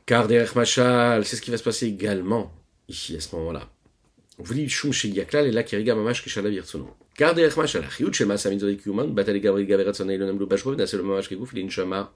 Car 0.06 0.28
derrière 0.28 0.56
Machal, 0.56 1.26
c'est 1.26 1.36
ce 1.36 1.42
qui 1.42 1.52
va 1.52 1.58
se 1.58 1.64
passer 1.64 1.88
également 1.88 2.54
ici 2.88 3.16
à 3.16 3.20
ce 3.20 3.36
moment-là. 3.36 3.68
On 4.38 4.44
vous 4.44 4.54
dit 4.54 4.70
Shum 4.70 4.92
Yaklal 4.92 5.48
et 5.48 5.52
là 5.52 5.64
qui 5.64 5.76
regarde 5.76 6.00
Mamash 6.00 6.24
Kishalav 6.24 6.54
Yirtsono. 6.54 6.96
Car 7.16 7.34
derrière 7.34 7.58
Machal, 7.58 7.84
Achiyut 7.84 8.14
Shema 8.14 8.38
Samizodek 8.38 8.84
Kuman, 8.84 9.08
Batale 9.08 9.40
Gavri 9.40 9.66
Gaveratzana 9.66 10.14
Ilonam 10.14 10.38
Lubashro, 10.38 10.76
Nasel 10.76 11.02
Mamash 11.02 11.28
Kegouf, 11.28 11.54
Linshama. 11.54 12.12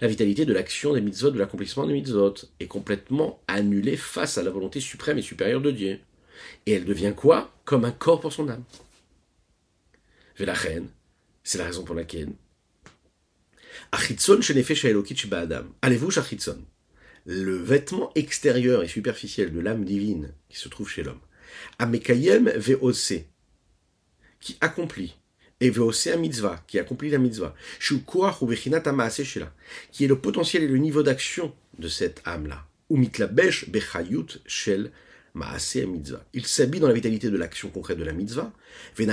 La 0.00 0.08
vitalité 0.08 0.44
de 0.44 0.52
l'action 0.52 0.94
des 0.94 1.00
mitzvot, 1.00 1.30
de 1.30 1.38
l'accomplissement 1.38 1.86
des 1.86 1.92
mitzvot, 1.92 2.34
est 2.60 2.66
complètement 2.66 3.42
annulée 3.48 3.96
face 3.96 4.38
à 4.38 4.42
la 4.42 4.50
volonté 4.50 4.80
suprême 4.80 5.18
et 5.18 5.22
supérieure 5.22 5.60
de 5.60 5.70
Dieu. 5.70 6.00
Et 6.66 6.72
elle 6.72 6.84
devient 6.84 7.12
quoi? 7.16 7.52
Comme 7.64 7.84
un 7.84 7.92
corps 7.92 8.20
pour 8.20 8.32
son 8.32 8.48
âme. 8.48 8.64
reine, 10.38 10.88
c'est 11.42 11.58
la 11.58 11.64
raison 11.64 11.84
pour 11.84 11.94
laquelle. 11.94 12.32
Achitson. 13.92 14.40
Allez-vous, 15.82 16.18
Achitson? 16.18 16.58
Le 17.26 17.56
vêtement 17.56 18.10
extérieur 18.14 18.82
et 18.82 18.88
superficiel 18.88 19.52
de 19.52 19.60
l'âme 19.60 19.84
divine 19.84 20.32
qui 20.48 20.58
se 20.58 20.68
trouve 20.68 20.88
chez 20.88 21.02
l'homme. 21.02 21.20
Amekayem 21.78 22.48
ve'ose, 22.56 23.24
qui 24.40 24.56
accomplit, 24.60 25.17
et 25.60 25.70
ve'ose 25.70 26.06
a 26.08 26.16
mitzvah, 26.16 26.62
qui 26.66 26.78
accomplit 26.78 27.10
la 27.10 27.18
mitzvah. 27.18 27.54
qui 29.92 30.04
est 30.04 30.08
le 30.08 30.18
potentiel 30.18 30.62
et 30.62 30.68
le 30.68 30.78
niveau 30.78 31.02
d'action 31.02 31.52
de 31.78 31.88
cette 31.88 32.22
âme-là. 32.24 32.64
Shel. 34.46 34.92
Il 36.32 36.46
s'habille 36.46 36.80
dans 36.80 36.88
la 36.88 36.94
vitalité 36.94 37.30
de 37.30 37.36
l'action 37.36 37.68
concrète 37.68 37.98
de 37.98 38.04
la 38.04 38.12
mitzvah. 38.12 38.52
Il 38.98 39.06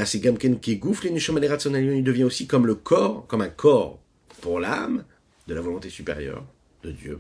devient 2.04 2.24
aussi 2.24 2.48
comme 2.48 2.66
le 2.66 2.76
corps, 2.76 3.28
comme 3.28 3.42
un 3.42 3.50
corps 3.50 4.00
pour 4.42 4.60
l'âme 4.60 5.04
de 5.48 5.54
la 5.54 5.62
volonté 5.62 5.90
supérieure 5.90 6.46
de 6.84 6.92
Dieu 6.92 7.20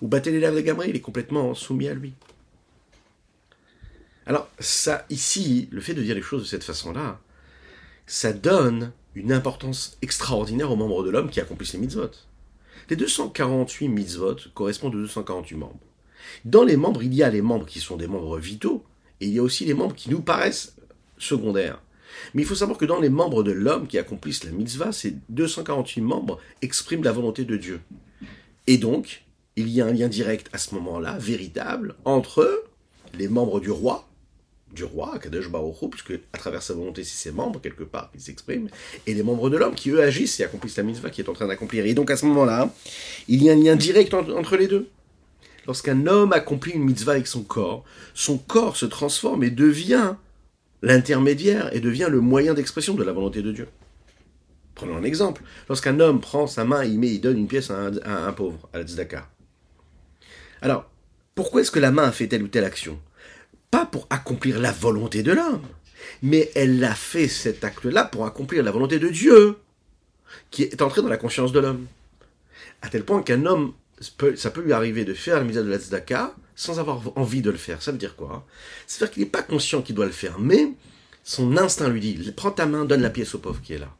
ou 0.00 0.08
battait 0.08 0.30
les 0.30 0.40
lèvres 0.40 0.56
de 0.56 0.60
Gabriel, 0.60 0.94
il 0.94 0.96
est 0.96 1.00
complètement 1.02 1.54
soumis 1.54 1.88
à 1.88 1.94
lui. 1.94 2.14
Alors, 4.26 4.50
ça, 4.58 5.06
ici, 5.10 5.68
le 5.70 5.80
fait 5.80 5.94
de 5.94 6.02
dire 6.02 6.14
les 6.14 6.22
choses 6.22 6.42
de 6.42 6.46
cette 6.46 6.64
façon-là, 6.64 7.20
ça 8.06 8.32
donne 8.32 8.92
une 9.14 9.32
importance 9.32 9.96
extraordinaire 10.02 10.70
aux 10.70 10.76
membres 10.76 11.02
de 11.02 11.10
l'homme 11.10 11.30
qui 11.30 11.40
accomplissent 11.40 11.72
les 11.72 11.78
mitzvot. 11.78 12.10
Les 12.88 12.96
248 12.96 13.88
mitzvot 13.88 14.36
correspondent 14.54 14.94
aux 14.94 15.00
248 15.00 15.56
membres. 15.56 15.80
Dans 16.44 16.64
les 16.64 16.76
membres, 16.76 17.02
il 17.02 17.14
y 17.14 17.22
a 17.22 17.30
les 17.30 17.42
membres 17.42 17.66
qui 17.66 17.80
sont 17.80 17.96
des 17.96 18.06
membres 18.06 18.38
vitaux, 18.38 18.84
et 19.20 19.26
il 19.26 19.32
y 19.32 19.38
a 19.38 19.42
aussi 19.42 19.64
les 19.64 19.74
membres 19.74 19.94
qui 19.94 20.10
nous 20.10 20.20
paraissent 20.20 20.76
secondaires. 21.18 21.80
Mais 22.34 22.42
il 22.42 22.44
faut 22.44 22.54
savoir 22.54 22.78
que 22.78 22.84
dans 22.84 23.00
les 23.00 23.08
membres 23.08 23.42
de 23.42 23.52
l'homme 23.52 23.86
qui 23.86 23.98
accomplissent 23.98 24.44
la 24.44 24.50
mitzvah, 24.50 24.92
ces 24.92 25.16
248 25.28 26.00
membres 26.00 26.38
expriment 26.62 27.04
la 27.04 27.12
volonté 27.12 27.44
de 27.44 27.56
Dieu. 27.56 27.80
Et 28.66 28.78
donc, 28.78 29.24
il 29.56 29.68
y 29.68 29.80
a 29.80 29.86
un 29.86 29.92
lien 29.92 30.08
direct 30.08 30.48
à 30.52 30.58
ce 30.58 30.74
moment-là, 30.74 31.16
véritable, 31.18 31.94
entre 32.04 32.64
les 33.14 33.28
membres 33.28 33.60
du 33.60 33.70
roi, 33.70 34.05
du 34.76 34.84
roi, 34.84 35.18
Kadesh 35.18 35.48
Baruch 35.48 35.90
puisque 35.90 36.12
à 36.32 36.38
travers 36.38 36.62
sa 36.62 36.74
volonté, 36.74 37.02
c'est 37.02 37.16
ses 37.16 37.32
membres, 37.32 37.60
quelque 37.60 37.82
part, 37.82 38.12
qui 38.12 38.20
s'expriment, 38.20 38.68
et 39.06 39.14
les 39.14 39.22
membres 39.24 39.50
de 39.50 39.56
l'homme 39.56 39.74
qui, 39.74 39.90
eux, 39.90 40.02
agissent 40.02 40.38
et 40.38 40.44
accomplissent 40.44 40.76
la 40.76 40.84
mitzvah 40.84 41.10
qui 41.10 41.20
est 41.22 41.28
en 41.28 41.32
train 41.32 41.48
d'accomplir. 41.48 41.84
Et 41.86 41.94
donc, 41.94 42.10
à 42.10 42.16
ce 42.16 42.26
moment-là, 42.26 42.72
il 43.26 43.42
y 43.42 43.50
a 43.50 43.54
un 43.54 43.56
lien 43.56 43.74
direct 43.74 44.14
entre 44.14 44.56
les 44.56 44.68
deux. 44.68 44.88
Lorsqu'un 45.66 46.06
homme 46.06 46.32
accomplit 46.32 46.72
une 46.72 46.84
mitzvah 46.84 47.12
avec 47.12 47.26
son 47.26 47.42
corps, 47.42 47.84
son 48.14 48.38
corps 48.38 48.76
se 48.76 48.86
transforme 48.86 49.42
et 49.42 49.50
devient 49.50 50.14
l'intermédiaire 50.82 51.74
et 51.74 51.80
devient 51.80 52.08
le 52.08 52.20
moyen 52.20 52.54
d'expression 52.54 52.94
de 52.94 53.02
la 53.02 53.12
volonté 53.12 53.42
de 53.42 53.50
Dieu. 53.50 53.66
Prenons 54.76 54.96
un 54.96 55.02
exemple. 55.02 55.42
Lorsqu'un 55.68 55.98
homme 55.98 56.20
prend 56.20 56.46
sa 56.46 56.64
main, 56.64 56.84
il 56.84 57.00
met, 57.00 57.08
il 57.08 57.20
donne 57.20 57.38
une 57.38 57.48
pièce 57.48 57.70
à 57.70 57.90
un, 58.04 58.32
pauvre, 58.32 58.68
à 58.72 58.78
la 58.78 58.84
tzedaka. 58.84 59.28
Alors, 60.60 60.88
pourquoi 61.34 61.62
est-ce 61.62 61.70
que 61.70 61.80
la 61.80 61.90
main 61.90 62.04
a 62.04 62.12
fait 62.12 62.28
telle 62.28 62.42
ou 62.42 62.48
telle 62.48 62.64
action? 62.64 63.00
Pour 63.84 64.06
accomplir 64.08 64.58
la 64.58 64.72
volonté 64.72 65.22
de 65.22 65.32
l'homme, 65.32 65.62
mais 66.22 66.50
elle 66.54 66.82
a 66.84 66.94
fait 66.94 67.28
cet 67.28 67.64
acte-là 67.64 68.04
pour 68.04 68.24
accomplir 68.24 68.62
la 68.62 68.70
volonté 68.70 68.98
de 68.98 69.08
Dieu, 69.08 69.58
qui 70.50 70.62
est 70.62 70.82
entré 70.82 71.02
dans 71.02 71.08
la 71.08 71.16
conscience 71.16 71.52
de 71.52 71.60
l'homme. 71.60 71.86
À 72.82 72.88
tel 72.88 73.04
point 73.04 73.22
qu'un 73.22 73.44
homme, 73.46 73.74
ça 74.36 74.50
peut 74.50 74.62
lui 74.62 74.72
arriver 74.72 75.04
de 75.04 75.14
faire 75.14 75.36
la 75.36 75.44
mise 75.44 75.56
de 75.56 75.62
la 75.62 75.78
tzedaka 75.78 76.34
sans 76.54 76.78
avoir 76.78 77.02
envie 77.16 77.42
de 77.42 77.50
le 77.50 77.58
faire. 77.58 77.82
Ça 77.82 77.92
veut 77.92 77.98
dire 77.98 78.16
quoi 78.16 78.46
Ça 78.86 78.98
veut 78.98 79.06
dire 79.06 79.14
qu'il 79.14 79.22
n'est 79.24 79.28
pas 79.28 79.42
conscient 79.42 79.82
qu'il 79.82 79.94
doit 79.94 80.06
le 80.06 80.12
faire, 80.12 80.38
mais 80.38 80.72
son 81.22 81.56
instinct 81.56 81.88
lui 81.88 82.00
dit, 82.00 82.32
prends 82.32 82.50
ta 82.50 82.66
main, 82.66 82.84
donne 82.84 83.02
la 83.02 83.10
pièce 83.10 83.34
au 83.34 83.38
pauvre 83.38 83.60
qui 83.60 83.74
est 83.74 83.78
là. 83.78 83.90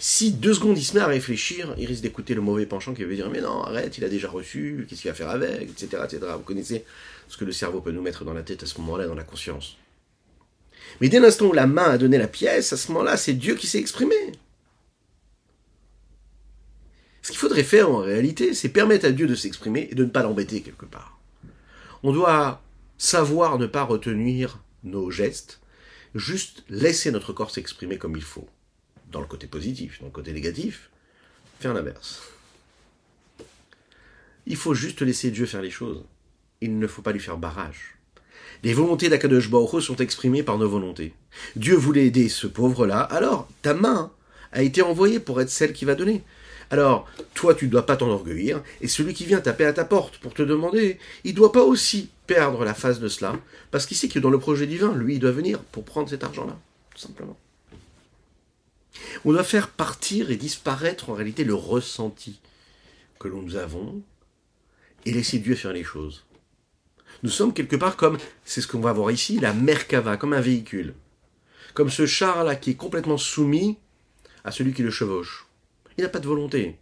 Si 0.00 0.32
deux 0.32 0.54
secondes 0.54 0.78
il 0.78 0.84
se 0.84 0.94
met 0.94 1.00
à 1.00 1.06
réfléchir, 1.06 1.74
il 1.78 1.86
risque 1.86 2.02
d'écouter 2.02 2.34
le 2.34 2.40
mauvais 2.40 2.66
penchant 2.66 2.94
qui 2.94 3.04
veut 3.04 3.14
dire 3.14 3.30
mais 3.30 3.40
non, 3.40 3.62
arrête, 3.62 3.98
il 3.98 4.04
a 4.04 4.08
déjà 4.08 4.28
reçu, 4.28 4.86
qu'est-ce 4.88 5.02
qu'il 5.02 5.10
va 5.10 5.16
faire 5.16 5.30
avec, 5.30 5.62
etc., 5.62 6.02
etc. 6.04 6.20
Vous 6.34 6.40
connaissez 6.40 6.84
ce 7.28 7.36
que 7.36 7.44
le 7.44 7.52
cerveau 7.52 7.80
peut 7.80 7.92
nous 7.92 8.02
mettre 8.02 8.24
dans 8.24 8.34
la 8.34 8.42
tête 8.42 8.62
à 8.62 8.66
ce 8.66 8.78
moment-là, 8.80 9.06
dans 9.06 9.14
la 9.14 9.24
conscience. 9.24 9.76
Mais 11.00 11.08
dès 11.08 11.20
l'instant 11.20 11.46
où 11.46 11.52
la 11.52 11.66
main 11.66 11.90
a 11.90 11.98
donné 11.98 12.18
la 12.18 12.28
pièce, 12.28 12.72
à 12.72 12.76
ce 12.76 12.90
moment-là, 12.92 13.16
c'est 13.16 13.34
Dieu 13.34 13.54
qui 13.54 13.66
s'est 13.66 13.78
exprimé. 13.78 14.14
Ce 17.22 17.30
qu'il 17.30 17.38
faudrait 17.38 17.62
faire 17.62 17.90
en 17.90 17.98
réalité, 17.98 18.54
c'est 18.54 18.70
permettre 18.70 19.06
à 19.06 19.10
Dieu 19.10 19.26
de 19.26 19.34
s'exprimer 19.34 19.88
et 19.90 19.94
de 19.94 20.04
ne 20.04 20.10
pas 20.10 20.22
l'embêter 20.22 20.62
quelque 20.62 20.86
part. 20.86 21.18
On 22.02 22.12
doit 22.12 22.62
savoir 22.96 23.58
ne 23.58 23.66
pas 23.66 23.82
retenir 23.82 24.60
nos 24.82 25.10
gestes, 25.10 25.60
juste 26.14 26.64
laisser 26.68 27.10
notre 27.10 27.32
corps 27.32 27.50
s'exprimer 27.50 27.98
comme 27.98 28.16
il 28.16 28.22
faut. 28.22 28.48
Dans 29.10 29.20
le 29.20 29.26
côté 29.26 29.46
positif, 29.46 30.00
dans 30.00 30.06
le 30.06 30.12
côté 30.12 30.32
négatif, 30.32 30.90
faire 31.60 31.74
l'inverse. 31.74 32.20
Il 34.46 34.56
faut 34.56 34.74
juste 34.74 35.02
laisser 35.02 35.30
Dieu 35.30 35.46
faire 35.46 35.62
les 35.62 35.70
choses. 35.70 36.04
Il 36.60 36.78
ne 36.78 36.86
faut 36.86 37.02
pas 37.02 37.12
lui 37.12 37.20
faire 37.20 37.38
barrage. 37.38 37.98
Les 38.62 38.74
volontés 38.74 39.08
d'Akadosh 39.08 39.50
Baruch 39.50 39.82
sont 39.82 39.96
exprimées 39.96 40.42
par 40.42 40.58
nos 40.58 40.68
volontés. 40.68 41.14
Dieu 41.54 41.76
voulait 41.76 42.06
aider 42.06 42.28
ce 42.28 42.46
pauvre-là, 42.46 43.00
alors 43.00 43.48
ta 43.62 43.74
main 43.74 44.10
a 44.52 44.62
été 44.62 44.82
envoyée 44.82 45.20
pour 45.20 45.40
être 45.40 45.50
celle 45.50 45.72
qui 45.72 45.84
va 45.84 45.94
donner. 45.94 46.24
Alors, 46.70 47.08
toi, 47.34 47.54
tu 47.54 47.66
ne 47.66 47.70
dois 47.70 47.86
pas 47.86 47.96
t'enorgueillir, 47.96 48.62
et 48.80 48.88
celui 48.88 49.14
qui 49.14 49.24
vient 49.24 49.40
taper 49.40 49.64
à 49.64 49.72
ta 49.72 49.84
porte 49.84 50.18
pour 50.18 50.34
te 50.34 50.42
demander, 50.42 50.98
il 51.24 51.32
ne 51.32 51.36
doit 51.36 51.52
pas 51.52 51.62
aussi 51.62 52.10
perdre 52.26 52.64
la 52.64 52.74
face 52.74 53.00
de 53.00 53.08
cela, 53.08 53.36
parce 53.70 53.86
qu'il 53.86 53.96
sait 53.96 54.08
que 54.08 54.18
dans 54.18 54.30
le 54.30 54.38
projet 54.38 54.66
divin, 54.66 54.94
lui, 54.94 55.14
il 55.14 55.20
doit 55.20 55.30
venir 55.30 55.60
pour 55.60 55.84
prendre 55.84 56.08
cet 56.08 56.24
argent-là, 56.24 56.58
tout 56.94 57.00
simplement. 57.00 57.38
On 59.24 59.32
doit 59.32 59.44
faire 59.44 59.68
partir 59.68 60.30
et 60.30 60.36
disparaître 60.36 61.10
en 61.10 61.14
réalité 61.14 61.44
le 61.44 61.54
ressenti 61.54 62.40
que 63.18 63.28
nous 63.28 63.56
avons, 63.56 64.02
et 65.04 65.12
laisser 65.12 65.38
Dieu 65.38 65.54
faire 65.54 65.72
les 65.72 65.84
choses. 65.84 66.24
Nous 67.22 67.30
sommes 67.30 67.52
quelque 67.52 67.76
part 67.76 67.96
comme, 67.96 68.18
c'est 68.44 68.60
ce 68.60 68.68
qu'on 68.68 68.80
va 68.80 68.92
voir 68.92 69.10
ici, 69.10 69.38
la 69.40 69.52
Merkava, 69.52 70.16
comme 70.16 70.32
un 70.32 70.40
véhicule. 70.40 70.94
Comme 71.74 71.90
ce 71.90 72.06
char-là 72.06 72.56
qui 72.56 72.70
est 72.70 72.74
complètement 72.74 73.18
soumis 73.18 73.78
à 74.44 74.50
celui 74.50 74.72
qui 74.72 74.82
le 74.82 74.90
chevauche. 74.90 75.46
Il 75.96 76.04
n'a 76.04 76.10
pas 76.10 76.20
de 76.20 76.28
volonté. 76.28 76.76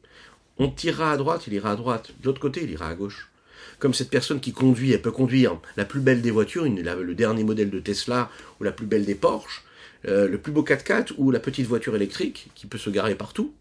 On 0.58 0.68
tirera 0.68 1.12
à 1.12 1.16
droite, 1.16 1.46
il 1.46 1.54
ira 1.54 1.72
à 1.72 1.76
droite. 1.76 2.12
De 2.20 2.26
l'autre 2.26 2.40
côté, 2.40 2.62
il 2.64 2.70
ira 2.70 2.88
à 2.88 2.94
gauche. 2.94 3.30
Comme 3.78 3.94
cette 3.94 4.10
personne 4.10 4.40
qui 4.40 4.52
conduit, 4.52 4.92
elle 4.92 5.02
peut 5.02 5.10
conduire 5.10 5.58
la 5.76 5.84
plus 5.84 6.00
belle 6.00 6.22
des 6.22 6.30
voitures, 6.30 6.64
le 6.64 7.14
dernier 7.14 7.44
modèle 7.44 7.70
de 7.70 7.80
Tesla, 7.80 8.30
ou 8.60 8.64
la 8.64 8.72
plus 8.72 8.86
belle 8.86 9.04
des 9.04 9.14
Porsche, 9.14 9.64
euh, 10.06 10.28
le 10.28 10.38
plus 10.38 10.52
beau 10.52 10.62
4x4, 10.62 11.14
ou 11.18 11.30
la 11.30 11.40
petite 11.40 11.66
voiture 11.66 11.96
électrique 11.96 12.48
qui 12.54 12.66
peut 12.66 12.78
se 12.78 12.90
garer 12.90 13.14
partout. 13.14 13.54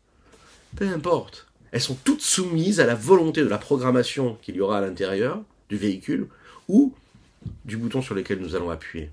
Peu 0.76 0.88
importe. 0.88 1.48
Elles 1.72 1.82
sont 1.82 1.98
toutes 2.04 2.22
soumises 2.22 2.80
à 2.80 2.86
la 2.86 2.96
volonté 2.96 3.42
de 3.42 3.48
la 3.48 3.58
programmation 3.58 4.38
qu'il 4.42 4.56
y 4.56 4.62
aura 4.62 4.78
à 4.78 4.82
l'intérieur 4.82 5.42
du 5.70 5.78
véhicule, 5.78 6.28
ou 6.68 6.94
du 7.66 7.78
bouton 7.78 8.02
sur 8.02 8.16
lequel 8.16 8.40
nous 8.40 8.56
allons 8.56 8.70
appuyer. 8.70 9.10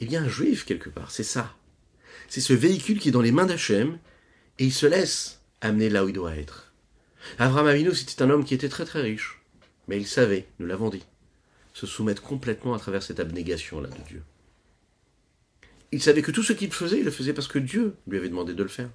Eh 0.00 0.06
bien, 0.06 0.24
un 0.24 0.28
juif, 0.28 0.64
quelque 0.64 0.90
part, 0.90 1.10
c'est 1.10 1.22
ça. 1.22 1.54
C'est 2.28 2.40
ce 2.40 2.52
véhicule 2.52 2.98
qui 2.98 3.08
est 3.08 3.12
dans 3.12 3.20
les 3.20 3.32
mains 3.32 3.46
d'Hachem, 3.46 3.98
et 4.58 4.64
il 4.64 4.72
se 4.72 4.86
laisse 4.86 5.40
amener 5.60 5.88
là 5.88 6.04
où 6.04 6.08
il 6.08 6.14
doit 6.14 6.36
être. 6.36 6.72
Abraham 7.38 7.66
Avinu, 7.66 7.94
c'était 7.94 8.22
un 8.22 8.30
homme 8.30 8.44
qui 8.44 8.54
était 8.54 8.68
très 8.68 8.84
très 8.84 9.00
riche, 9.00 9.40
mais 9.88 9.96
il 9.96 10.06
savait, 10.06 10.46
nous 10.58 10.66
l'avons 10.66 10.90
dit, 10.90 11.04
se 11.72 11.86
soumettre 11.86 12.22
complètement 12.22 12.74
à 12.74 12.78
travers 12.78 13.02
cette 13.02 13.20
abnégation-là 13.20 13.88
de 13.88 14.08
Dieu. 14.08 14.22
Il 15.94 16.02
savait 16.02 16.22
que 16.22 16.32
tout 16.32 16.42
ce 16.42 16.52
qu'il 16.52 16.72
faisait, 16.72 16.98
il 16.98 17.04
le 17.04 17.12
faisait 17.12 17.32
parce 17.32 17.46
que 17.46 17.60
Dieu 17.60 17.94
lui 18.08 18.18
avait 18.18 18.28
demandé 18.28 18.52
de 18.52 18.62
le 18.64 18.68
faire. 18.68 18.90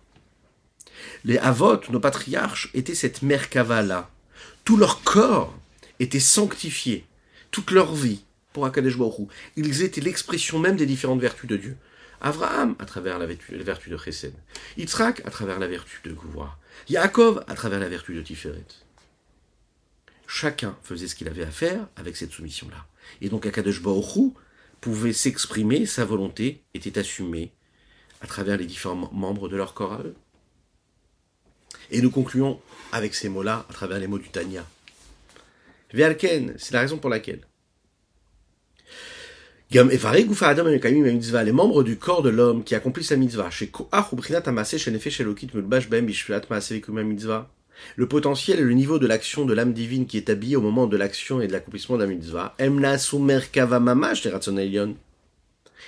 Les 1.24 1.38
Avot, 1.38 1.80
nos 1.92 2.02
patriarches, 2.02 2.70
étaient 2.74 2.94
cette 2.94 3.22
Merkava-là. 3.22 4.12
Tout 4.66 4.76
leur 4.76 5.02
corps 5.04 5.58
était 6.02 6.20
sanctifié, 6.20 7.06
toute 7.52 7.72
leur 7.72 7.96
vie, 7.96 8.26
pour 8.52 8.66
Akadesh 8.66 8.98
Baruch 8.98 9.30
Ils 9.56 9.82
étaient 9.82 10.02
l'expression 10.02 10.60
même 10.60 10.76
des 10.76 10.86
différentes 10.86 11.22
vertus 11.22 11.50
de 11.50 11.56
Dieu. 11.56 11.78
Abraham 12.20 12.76
à 12.80 12.86
travers 12.86 13.18
la 13.18 13.28
vertu, 13.28 13.90
de 13.90 13.98
Chesed, 13.98 14.34
Yitzhak 14.76 15.26
à 15.26 15.30
travers 15.30 15.58
la 15.58 15.68
vertu 15.68 16.02
de 16.04 16.12
Gouvoir, 16.12 16.60
Yaakov 16.90 17.46
à 17.48 17.56
travers 17.56 17.80
la 17.80 17.88
vertu 17.88 18.14
de 18.14 18.22
Tiferet. 18.22 18.66
Chacun 20.28 20.76
faisait 20.84 21.08
ce 21.08 21.16
qu'il 21.16 21.30
avait 21.30 21.44
à 21.44 21.52
faire 21.52 21.88
avec 21.96 22.18
cette 22.18 22.34
soumission-là. 22.34 22.86
Et 23.22 23.30
donc 23.30 23.46
Akadosh 23.46 23.82
Baruch 23.82 24.34
pouvait 24.82 25.14
s'exprimer, 25.14 25.86
sa 25.86 26.06
volonté 26.06 26.64
était 26.74 26.98
assumée 26.98 27.52
à 28.22 28.28
travers 28.28 28.58
les 28.58 28.66
différents 28.66 29.10
membres 29.12 29.50
de 29.50 29.56
leur 29.56 29.74
corps 29.74 29.94
à 29.94 30.02
eux. 30.04 30.16
Et 31.92 32.02
nous 32.02 32.12
concluons 32.12 32.60
avec 32.92 33.16
ces 33.16 33.30
mots-là 33.30 33.66
à 33.70 33.74
travers 33.74 34.00
les 34.00 34.08
mots 34.08 34.20
du 34.20 34.30
Tanya. 34.30 34.66
Ve'alken, 35.94 36.54
c'est 36.58 36.74
la 36.74 36.82
raison 36.82 36.98
pour 36.98 37.10
laquelle 37.10 37.42
les 39.72 41.52
membres 41.52 41.84
du 41.84 41.98
corps 41.98 42.24
de 42.24 42.30
l'homme 42.30 42.64
qui 42.64 42.74
accomplissent 42.74 43.12
la 43.12 43.18
mitzvah, 43.18 43.50
le 47.96 48.08
potentiel 48.08 48.60
et 48.60 48.64
le 48.64 48.74
niveau 48.74 49.00
de 49.00 49.08
l'action 49.08 49.46
de 49.46 49.54
l'âme 49.54 49.74
divine 49.74 50.06
qui 50.06 50.18
est 50.18 50.30
habillée 50.30 50.56
au 50.56 50.62
moment 50.62 50.88
de 50.88 50.98
l'action 50.98 51.42
et 51.42 51.48
de 51.48 51.54
l'accomplissement 51.54 51.98
la 51.98 52.08
mitzvah, 52.08 52.56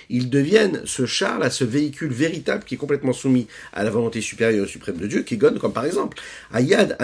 ils 0.08 0.30
deviennent 0.30 0.82
ce 0.84 1.06
char 1.06 1.38
là, 1.38 1.50
ce 1.50 1.64
véhicule 1.64 2.12
véritable 2.12 2.64
qui 2.64 2.74
est 2.74 2.78
complètement 2.78 3.12
soumis 3.12 3.46
à 3.72 3.84
la 3.84 3.90
volonté 3.90 4.20
supérieure 4.20 4.66
et 4.66 4.68
suprême 4.68 4.96
de 4.96 5.06
Dieu, 5.06 5.22
qui 5.22 5.36
gonne 5.36 5.58
comme 5.58 5.72
par 5.72 5.84
exemple, 5.84 6.18
Ayad 6.52 6.96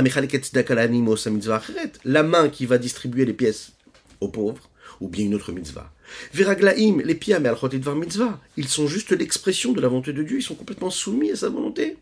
la 2.04 2.22
main 2.22 2.48
qui 2.48 2.66
va 2.66 2.78
distribuer 2.78 3.24
les 3.24 3.32
pièces 3.32 3.72
aux 4.20 4.28
pauvres, 4.28 4.68
ou 5.00 5.08
bien 5.08 5.24
une 5.24 5.34
autre 5.34 5.52
mitzvah. 5.52 5.92
Viraglaim, 6.32 7.02
les 7.04 7.14
pieds 7.14 7.38
mitzvah, 7.38 8.40
ils 8.56 8.68
sont 8.68 8.86
juste 8.86 9.12
l'expression 9.12 9.72
de 9.72 9.80
la 9.80 9.88
volonté 9.88 10.12
de 10.12 10.22
Dieu, 10.22 10.38
ils 10.38 10.42
sont 10.42 10.54
complètement 10.54 10.90
soumis 10.90 11.30
à 11.30 11.36
sa 11.36 11.48
volonté. 11.48 11.96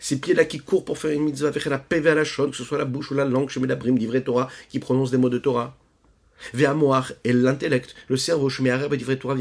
Ces 0.00 0.20
pieds-là 0.20 0.44
qui 0.44 0.58
courent 0.58 0.84
pour 0.84 0.98
faire 0.98 1.10
une 1.10 1.24
mitzvah, 1.24 1.50
la 1.50 2.14
la 2.14 2.24
que 2.24 2.56
ce 2.56 2.64
soit 2.64 2.78
la 2.78 2.84
bouche 2.84 3.10
ou 3.10 3.14
la 3.14 3.24
langue, 3.24 3.48
chez 3.48 3.60
la 3.60 3.76
brime 3.76 3.98
d'ivret 3.98 4.22
Torah, 4.22 4.48
qui 4.68 4.78
prononce 4.78 5.10
des 5.10 5.18
mots 5.18 5.28
de 5.28 5.38
Torah. 5.38 5.76
Ve'amoar 6.54 7.12
et 7.24 7.32
l'intellect, 7.32 7.94
le 8.08 8.16
cerveau, 8.16 8.48
Arab 8.70 8.94
d'ivret 8.94 9.16
Torah 9.16 9.36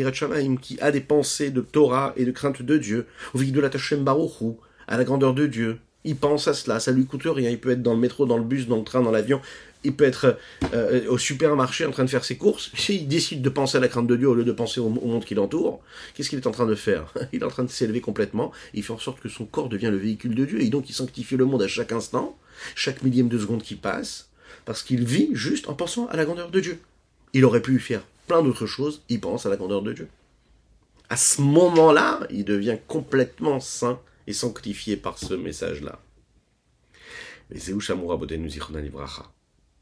qui 0.62 0.80
a 0.82 0.92
des 0.92 1.02
pensées 1.02 1.52
de 1.52 1.62
Torah 1.62 2.14
et 2.18 2.26
de 2.26 2.32
crainte 2.32 2.62
de 2.62 2.78
Dieu. 2.78 3.06
La 3.36 3.70
Tachem 3.70 4.04
Baruchu, 4.04 4.56
à 4.88 4.98
la 4.98 5.04
grandeur 5.04 5.34
de 5.34 5.46
Dieu. 5.46 5.80
Il 6.04 6.16
pense 6.16 6.48
à 6.48 6.54
cela, 6.54 6.80
ça 6.80 6.92
lui 6.92 7.06
coûte 7.06 7.24
rien. 7.26 7.50
Il 7.50 7.60
peut 7.60 7.72
être 7.72 7.84
dans 7.84 7.94
le 7.94 8.00
métro, 8.00 8.26
dans 8.26 8.38
le 8.38 8.44
bus, 8.44 8.68
dans 8.68 8.78
le 8.78 8.84
train, 8.84 9.02
dans 9.02 9.12
l'avion 9.12 9.42
il 9.84 9.96
peut 9.96 10.06
être 10.06 10.38
euh, 10.74 11.08
au 11.08 11.18
supermarché 11.18 11.86
en 11.86 11.92
train 11.92 12.04
de 12.04 12.10
faire 12.10 12.26
ses 12.26 12.38
courses. 12.38 12.72
S'il 12.76 13.08
décide 13.08 13.42
de 13.42 13.50
penser 13.50 13.78
à 13.78 13.80
la 13.80 13.88
crainte 13.88 14.08
de 14.08 14.16
Dieu 14.16 14.28
au 14.28 14.36
lieu 14.36 14.44
de 14.44 14.52
penser 14.52 14.80
au, 14.80 14.90
monde 14.90 15.26
qui 15.26 15.36
l'entoure, 15.36 15.82
qu'est-ce 16.14 16.30
qu'il 16.30 16.40
est 16.40 16.48
en 16.48 16.52
train 16.52 16.66
de 16.66 16.76
faire? 16.76 17.14
Il 17.34 17.42
est 17.42 17.46
en 17.46 17.50
train 17.50 17.64
de 17.64 17.70
s'élever 17.70 18.02
complètement. 18.02 18.52
Il 18.74 18.84
fait 18.84 18.94
en 18.94 18.98
sorte 18.98 19.20
que 19.20 19.30
son 19.30 19.46
corps 19.46 19.70
devient 19.70 19.90
le 19.92 19.98
véhicule 19.98 20.36
de 20.36 20.46
Dieu 20.46 20.62
et 20.62 20.70
donc 20.70 20.90
il 20.90 20.94
sanctifie 20.94 21.38
le 21.38 21.46
monde 21.46 21.62
à 21.62 21.68
chaque 21.68 21.92
instant, 21.92 22.38
chaque 22.76 23.04
millième 23.04 23.30
de 23.30 23.38
seconde 23.38 23.64
qui 23.64 23.76
passe, 23.76 24.30
parce 24.66 24.84
qu'il 24.84 25.06
vit 25.06 25.30
juste 25.34 25.70
en 25.70 25.74
pensant 25.74 26.08
à 26.08 26.16
la 26.16 26.26
grandeur 26.26 26.50
de 26.50 26.60
Dieu. 26.60 26.80
Il 27.34 27.46
aurait 27.46 27.62
pu 27.62 27.80
faire 27.80 28.02
plein 28.28 28.44
d'autres 28.44 28.66
choses, 28.66 29.02
il 29.10 29.20
pense 29.20 29.46
à 29.46 29.50
la 29.50 29.58
grandeur 29.58 29.82
de 29.82 29.94
Dieu. 29.94 30.08
À 31.10 31.16
ce 31.16 31.42
moment-là, 31.42 32.20
il 32.30 32.44
devient 32.44 32.78
complètement 32.88 33.60
saint 33.60 34.00
et 34.28 34.34
sanctifié 34.34 34.98
par 34.98 35.18
ce 35.18 35.34
message-là. 35.34 36.00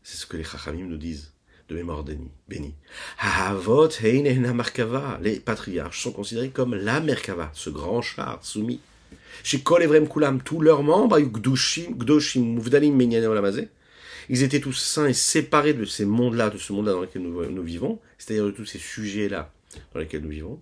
C'est 0.06 0.18
ce 0.18 0.28
que 0.28 0.38
les 0.38 0.44
Chachamim 0.44 0.86
nous 0.86 0.98
disent 0.98 1.34
de 1.68 1.74
mémoire 1.74 2.04
béni. 2.04 2.76
Les 5.22 5.40
patriarches 5.40 6.04
sont 6.04 6.12
considérés 6.12 6.50
comme 6.50 6.76
la 6.76 7.00
Merkava, 7.00 7.50
ce 7.56 7.72
grand 7.72 8.04
char 8.04 8.38
soumis. 8.46 8.80
Chez 9.44 9.62
Kol 9.62 9.82
Evrem 9.82 10.08
Kulam, 10.08 10.44
tous 10.44 10.62
leurs 10.62 10.84
membres, 10.84 11.18
ils 14.30 14.44
étaient 14.44 14.60
tous 14.60 14.74
saints 14.74 15.08
et 15.08 15.14
séparés 15.14 15.74
de 15.74 15.86
ces 15.86 16.06
mondes-là, 16.06 16.52
de 16.52 16.60
ce 16.60 16.72
monde-là 16.72 16.94
dans 16.94 17.02
lequel 17.02 17.24
nous, 17.24 17.64
vivons, 17.64 18.00
c'est-à-dire 18.20 18.46
de 18.46 18.52
tous 18.52 18.66
ces 18.66 18.78
sujets-là 18.78 19.52
dans 19.96 20.00
lesquels 20.00 20.22
nous 20.22 20.30
vivons. 20.30 20.62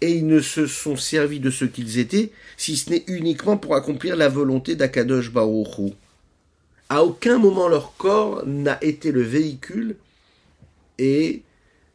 Et 0.00 0.12
ils 0.12 0.26
ne 0.26 0.40
se 0.40 0.66
sont 0.66 0.96
servis 0.96 1.40
de 1.40 1.50
ce 1.50 1.64
qu'ils 1.64 1.98
étaient, 1.98 2.30
si 2.56 2.76
ce 2.76 2.90
n'est 2.90 3.04
uniquement 3.06 3.56
pour 3.56 3.74
accomplir 3.74 4.16
la 4.16 4.28
volonté 4.28 4.76
d'Akadosh 4.76 5.32
Baruch 5.32 5.92
À 6.88 7.04
aucun 7.04 7.38
moment 7.38 7.68
leur 7.68 7.96
corps 7.96 8.44
n'a 8.46 8.78
été 8.82 9.12
le 9.12 9.22
véhicule 9.22 9.96
et 10.98 11.42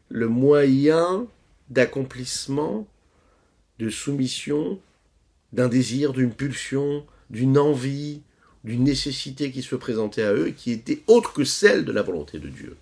le 0.08 0.28
moyen 0.28 1.26
d'accomplissement, 1.70 2.86
de 3.78 3.90
soumission, 3.90 4.78
d'un 5.52 5.68
désir, 5.68 6.12
d'une 6.12 6.32
pulsion, 6.32 7.04
d'une 7.30 7.58
envie, 7.58 8.20
d'une 8.64 8.84
nécessité 8.84 9.50
qui 9.50 9.62
se 9.62 9.76
présentait 9.76 10.22
à 10.22 10.32
eux 10.32 10.50
qui 10.50 10.72
était 10.72 11.02
autre 11.06 11.32
que 11.32 11.44
celle 11.44 11.84
de 11.84 11.92
la 11.92 12.02
volonté 12.02 12.38
de 12.38 12.48
Dieu. 12.48 12.76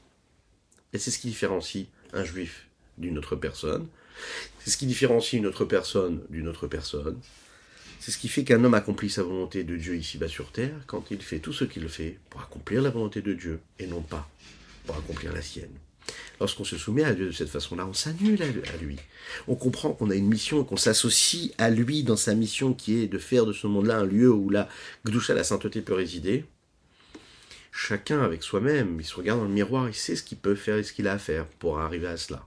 Et 0.93 0.99
c'est 0.99 1.11
ce 1.11 1.19
qui 1.19 1.29
différencie 1.29 1.87
un 2.13 2.25
juif 2.25 2.67
d'une 2.99 3.19
autre 3.19 3.37
personne. 3.37 3.87
C'est 4.59 4.71
ce 4.71 4.77
qui 4.77 4.87
différencie 4.87 5.39
une 5.39 5.47
autre 5.47 5.65
personne 5.65 6.21
d'une 6.29 6.49
autre 6.49 6.67
personne. 6.67 7.19
C'est 8.01 8.11
ce 8.11 8.19
qui 8.19 8.29
fait 8.29 8.45
qu'un 8.45 8.63
homme 8.65 8.75
accomplit 8.75 9.11
sa 9.11 9.23
volonté 9.23 9.65
de 9.65 9.77
Dieu 9.77 9.97
ici-bas 9.97 10.29
sur 10.29 10.51
terre 10.51 10.75
quand 10.87 11.11
il 11.11 11.23
fait 11.23 11.39
tout 11.39 11.53
ce 11.53 11.65
qu'il 11.65 11.89
fait 11.89 12.19
pour 12.31 12.43
accomplir 12.43 12.83
la 12.83 12.91
volonté 12.91 13.23
de 13.23 13.33
Dieu 13.33 13.61
et 13.79 13.87
non 13.87 14.03
pas 14.03 14.29
pour 14.87 14.97
accomplir 14.97 15.33
la 15.33 15.41
sienne. 15.41 15.71
Lorsqu'on 16.41 16.65
se 16.65 16.77
soumet 16.77 17.05
à 17.05 17.15
Dieu 17.15 17.27
de 17.27 17.33
cette 17.33 17.49
façon-là, 17.49 17.87
on 17.87 17.93
s'annule 17.93 18.43
à 18.43 18.77
lui. 18.77 18.97
On 19.47 19.55
comprend 19.55 19.93
qu'on 19.93 20.11
a 20.11 20.17
une 20.17 20.27
mission, 20.27 20.65
qu'on 20.65 20.77
s'associe 20.77 21.53
à 21.59 21.71
lui 21.71 22.03
dans 22.03 22.17
sa 22.17 22.35
mission 22.35 22.75
qui 22.75 22.99
est 22.99 23.07
de 23.07 23.19
faire 23.19 23.47
de 23.47 23.53
ce 23.53 23.69
monde-là 23.69 23.99
un 23.99 24.07
lieu 24.07 24.31
où 24.33 24.51
la 24.51 24.69
Gdusha, 25.07 25.35
la 25.35 25.45
sainteté, 25.45 25.81
peut 25.81 25.95
résider 25.95 26.45
chacun 27.73 28.23
avec 28.23 28.45
soi-même, 28.45 29.01
il 29.01 29.05
se 29.05 29.17
regarde 29.17 29.41
dans 29.41 29.47
le 29.47 29.53
miroir, 29.53 29.89
il 29.89 29.95
sait 29.95 30.15
ce 30.15 30.23
qu'il 30.23 30.39
peut 30.39 30.55
faire 30.55 30.77
et 30.77 30.85
ce 30.85 30.93
qu'il 30.93 31.09
a 31.09 31.15
à 31.15 31.19
faire 31.19 31.47
pour 31.47 31.81
arriver 31.81 32.07
à 32.07 32.17
cela. 32.17 32.47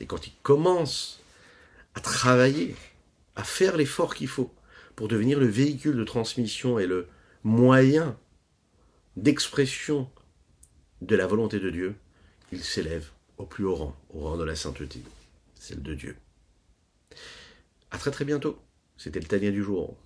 Et 0.00 0.06
quand 0.06 0.26
il 0.26 0.32
commence 0.42 1.20
à 1.94 2.00
travailler, 2.00 2.74
à 3.36 3.44
faire 3.44 3.76
l'effort 3.76 4.14
qu'il 4.14 4.28
faut 4.28 4.52
pour 4.96 5.08
devenir 5.08 5.40
le 5.40 5.46
véhicule 5.46 5.96
de 5.96 6.04
transmission 6.04 6.78
et 6.78 6.86
le 6.86 7.08
moyen 7.42 8.16
d'expression 9.16 10.08
de 11.02 11.16
la 11.16 11.26
volonté 11.26 11.58
de 11.58 11.70
Dieu, 11.70 11.96
il 12.52 12.62
s'élève 12.62 13.10
au 13.36 13.44
plus 13.44 13.64
haut 13.64 13.74
rang, 13.74 13.96
au 14.10 14.20
rang 14.20 14.36
de 14.36 14.44
la 14.44 14.54
sainteté, 14.54 15.00
celle 15.54 15.82
de 15.82 15.94
Dieu. 15.94 16.16
À 17.90 17.98
très 17.98 18.10
très 18.10 18.24
bientôt. 18.24 18.58
C'était 18.96 19.20
le 19.20 19.26
Tania 19.26 19.50
du 19.50 19.62
jour. 19.62 19.96